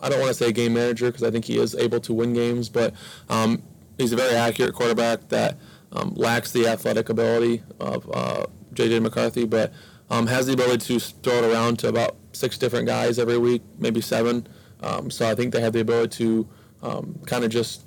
[0.00, 2.34] I don't want to say game manager because I think he is able to win
[2.34, 2.94] games, but
[3.28, 3.62] um,
[3.98, 5.56] he's a very accurate quarterback that
[5.92, 9.00] um, lacks the athletic ability of uh, J.J.
[9.00, 9.72] McCarthy, but
[10.10, 13.62] um, has the ability to throw it around to about six different guys every week,
[13.78, 14.46] maybe seven
[14.82, 16.48] Um, so I think they have the ability to
[16.82, 17.84] um, kind of just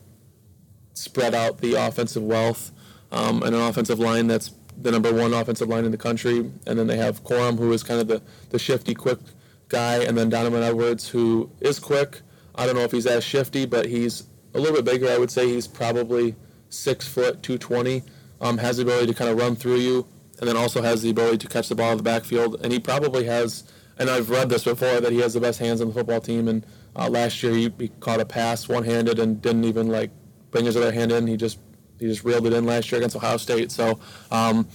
[0.94, 2.72] spread out the offensive wealth
[3.12, 6.40] um, and an offensive line that's the number one offensive line in the country.
[6.66, 9.20] And then they have Corum, who is kind of the, the shifty, quick
[9.68, 12.22] guy, and then Donovan Edwards, who is quick.
[12.56, 14.24] I don't know if he's as shifty, but he's
[14.54, 15.10] a little bit bigger.
[15.10, 16.36] I would say he's probably
[16.70, 18.04] six foot, 220.
[18.42, 20.08] Um, has the ability to kind of run through you,
[20.40, 22.60] and then also has the ability to catch the ball in the backfield.
[22.64, 23.66] And he probably has,
[23.98, 26.48] and I've read this before, that he has the best hands on the football team.
[26.48, 26.66] And
[26.96, 30.12] uh, last year he, he caught a pass one-handed and didn't even like
[30.52, 31.28] bring his other hand in.
[31.28, 31.60] He just
[32.00, 33.72] he just reeled it in last year against Ohio State.
[33.72, 34.00] So
[34.32, 34.68] um,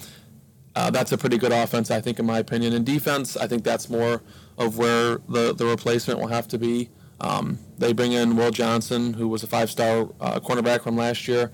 [0.76, 2.72] uh, that's a pretty good offense, I think, in my opinion.
[2.74, 4.22] In defense, I think that's more
[4.58, 6.90] of where the, the replacement will have to be.
[7.20, 11.50] Um, they bring in Will Johnson, who was a five-star uh, cornerback from last year.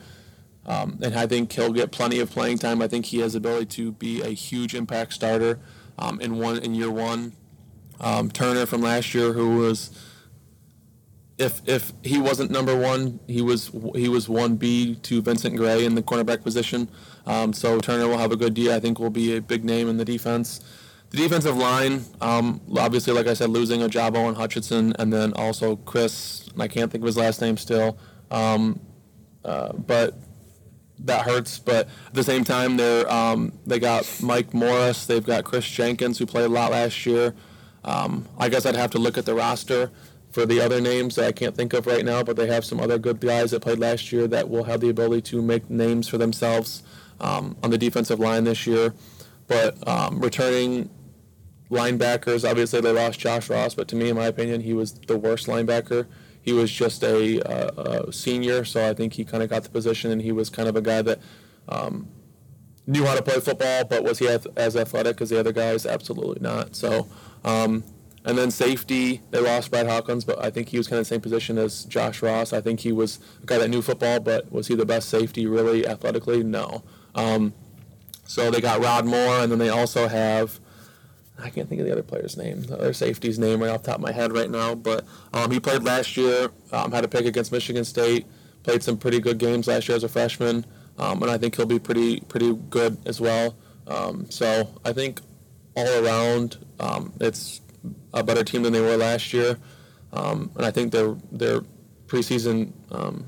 [0.66, 2.82] Um, and I think he'll get plenty of playing time.
[2.82, 5.58] I think he has the ability to be a huge impact starter
[5.98, 7.32] um, in one in year one.
[8.00, 9.90] Um, Turner from last year, who was
[11.40, 15.84] if if he wasn't number one, he was he was one B to Vincent Gray
[15.86, 16.88] in the cornerback position.
[17.26, 18.74] Um, so Turner will have a good year.
[18.74, 20.60] I think will be a big name in the defense.
[21.10, 25.76] The defensive line, um, obviously, like I said, losing Ojabo and Hutchinson, and then also
[25.76, 26.48] Chris.
[26.58, 27.98] I can't think of his last name still,
[28.30, 28.78] um,
[29.44, 30.14] uh, but
[31.00, 31.58] that hurts.
[31.58, 35.06] But at the same time, they're um, they got Mike Morris.
[35.06, 37.34] They've got Kris Jenkins, who played a lot last year.
[37.82, 39.90] Um, I guess I'd have to look at the roster
[40.30, 42.80] for the other names that I can't think of right now, but they have some
[42.80, 46.08] other good guys that played last year that will have the ability to make names
[46.08, 46.82] for themselves
[47.20, 48.94] um, on the defensive line this year.
[49.48, 50.88] But um, returning
[51.70, 55.18] linebackers, obviously they lost Josh Ross, but to me, in my opinion, he was the
[55.18, 56.06] worst linebacker.
[56.42, 59.68] He was just a, uh, a senior, so I think he kind of got the
[59.70, 61.18] position, and he was kind of a guy that
[61.68, 62.08] um,
[62.86, 65.86] knew how to play football, but was he as athletic as the other guys?
[65.86, 66.76] Absolutely not.
[66.76, 67.08] So
[67.44, 67.84] um,
[68.24, 71.08] and then safety, they lost Brad Hawkins, but I think he was kind of the
[71.14, 72.52] same position as Josh Ross.
[72.52, 75.46] I think he was a guy that knew football, but was he the best safety
[75.46, 76.42] really athletically?
[76.42, 76.82] No.
[77.14, 77.54] Um,
[78.24, 80.60] so they got Rod Moore, and then they also have
[81.42, 83.88] I can't think of the other player's name, the other safety's name right off the
[83.88, 84.74] top of my head right now.
[84.74, 88.26] But um, he played last year, um, had a pick against Michigan State,
[88.62, 90.66] played some pretty good games last year as a freshman,
[90.98, 93.56] um, and I think he'll be pretty pretty good as well.
[93.86, 95.20] Um, so I think
[95.74, 97.60] all around, um, it's
[98.12, 99.58] a better team than they were last year,
[100.12, 101.60] um, and I think their their
[102.06, 103.26] preseason um,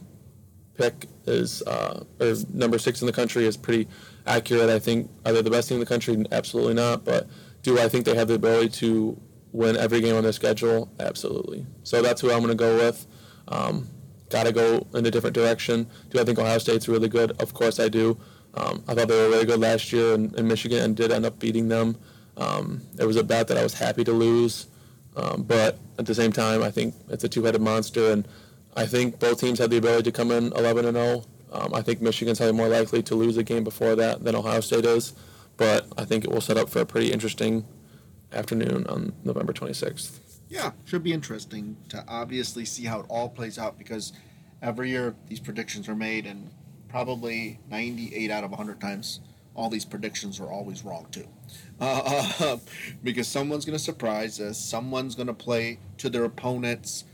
[0.74, 3.88] pick is uh, or number six in the country is pretty
[4.26, 4.70] accurate.
[4.70, 6.24] I think are they the best team in the country?
[6.32, 7.05] Absolutely not.
[7.05, 7.28] But
[7.62, 9.20] do I think they have the ability to
[9.53, 10.90] win every game on their schedule?
[10.98, 11.66] Absolutely.
[11.84, 13.07] So that's who I'm going to go with.
[13.48, 13.88] Um,
[14.32, 15.86] Got to go in a different direction.
[16.09, 17.32] Do I think Ohio State's really good?
[17.32, 18.16] Of course I do.
[18.55, 21.26] Um, I thought they were really good last year in, in Michigan and did end
[21.26, 21.98] up beating them.
[22.37, 24.66] Um, it was a bet that I was happy to lose,
[25.16, 28.26] um, but at the same time, I think it's a two-headed monster, and
[28.76, 31.24] I think both teams have the ability to come in 11 and 0.
[31.53, 34.61] Um, I think Michigan's probably more likely to lose a game before that than Ohio
[34.61, 35.12] State is,
[35.59, 37.66] but I think it will set up for a pretty interesting
[38.33, 40.18] afternoon on November 26th.
[40.49, 44.12] Yeah, should be interesting to obviously see how it all plays out because
[44.62, 46.51] every year these predictions are made, and
[46.89, 49.20] probably 98 out of 100 times
[49.55, 51.26] all these predictions are always wrong too.
[51.80, 52.57] Uh, uh,
[53.03, 57.05] because someone's going to surprise us, someone's going to play to their opponent's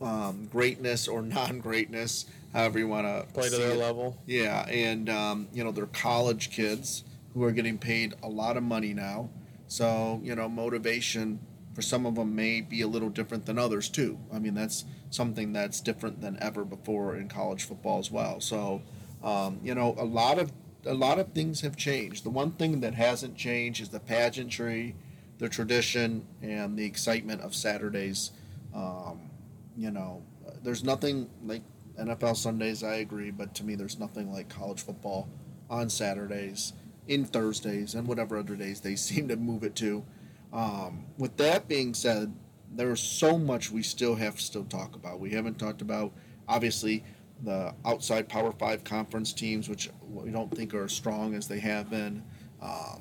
[0.00, 3.78] um, greatness or non greatness, however you want to play to their it.
[3.78, 4.18] level.
[4.26, 7.04] Yeah, and um, you know, they're college kids
[7.34, 9.28] who are getting paid a lot of money now.
[9.66, 11.40] So, you know, motivation
[11.74, 14.18] for some of them may be a little different than others too.
[14.32, 18.40] I mean, that's something that's different than ever before in college football as well.
[18.40, 18.82] So,
[19.22, 20.52] um, you know, a lot of
[20.86, 22.24] a lot of things have changed.
[22.24, 24.94] The one thing that hasn't changed is the pageantry,
[25.38, 28.32] the tradition, and the excitement of Saturdays.
[28.74, 29.30] Um,
[29.76, 30.22] you know,
[30.62, 31.62] there's nothing like
[31.98, 32.82] NFL Sundays.
[32.82, 35.28] I agree, but to me, there's nothing like college football
[35.70, 36.72] on Saturdays,
[37.08, 40.04] in Thursdays, and whatever other days they seem to move it to.
[40.52, 42.32] Um, with that being said,
[42.70, 45.20] there's so much we still have to still talk about.
[45.20, 46.12] We haven't talked about
[46.48, 47.04] obviously
[47.44, 51.60] the outside Power Five conference teams, which we don't think are as strong as they
[51.60, 52.22] have been
[52.62, 53.00] um,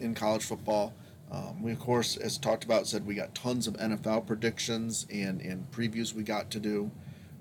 [0.00, 0.94] in college football.
[1.30, 5.40] Um, we, of course, as talked about, said we got tons of NFL predictions and,
[5.40, 6.90] and previews we got to do.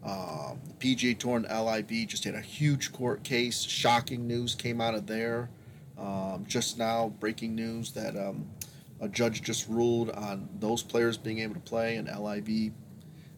[0.04, 3.62] Um, the PGA Tour and LIV just had a huge court case.
[3.62, 5.50] Shocking news came out of there.
[5.98, 8.48] Um, just now, breaking news that um,
[9.00, 12.72] a judge just ruled on those players being able to play, and LIV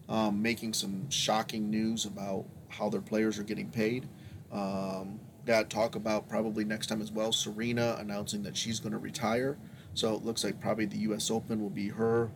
[0.08, 2.46] um, making some shocking news about
[2.78, 4.08] how their players are getting paid.
[4.52, 7.32] Um, got talk about probably next time as well.
[7.32, 9.56] Serena announcing that she's going to retire.
[9.94, 11.30] So it looks like probably the U.S.
[11.30, 12.30] Open will be her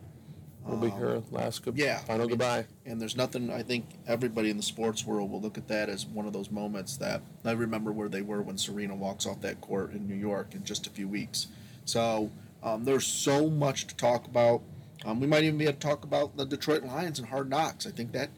[0.65, 2.65] will be Um, her last good, yeah, final I mean, goodbye.
[2.85, 3.51] And there's nothing.
[3.51, 6.51] I think everybody in the sports world will look at that as one of those
[6.51, 10.15] moments that I remember where they were when Serena walks off that court in New
[10.15, 11.47] York in just a few weeks.
[11.85, 12.31] So
[12.63, 14.61] um, there's so much to talk about.
[15.03, 17.87] Um, we might even be able to talk about the Detroit Lions and Hard Knocks.
[17.87, 18.29] I think that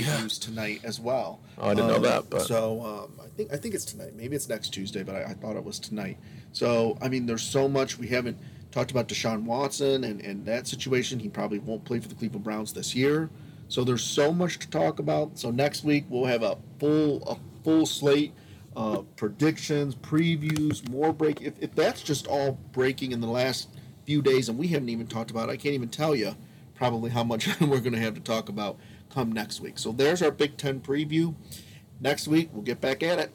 [0.00, 1.40] debuts tonight as well.
[1.58, 4.14] Oh, I didn't know Um, that, but- so um, I think I think it's tonight.
[4.16, 6.18] Maybe it's next Tuesday, but I, I thought it was tonight.
[6.52, 8.38] So I mean, there's so much we haven't
[8.70, 11.18] talked about Deshaun Watson and, and that situation.
[11.18, 13.28] He probably won't play for the Cleveland Browns this year.
[13.68, 15.38] So there's so much to talk about.
[15.38, 18.32] So next week we'll have a full a full slate,
[18.76, 21.40] uh, predictions, previews, more break.
[21.42, 23.68] If, if that's just all breaking in the last
[24.04, 26.34] few days and we haven't even talked about, it, I can't even tell you
[26.74, 28.76] probably how much we're going to have to talk about
[29.12, 29.78] come next week.
[29.78, 31.34] So there's our Big Ten preview.
[32.00, 33.32] Next week we'll get back at it.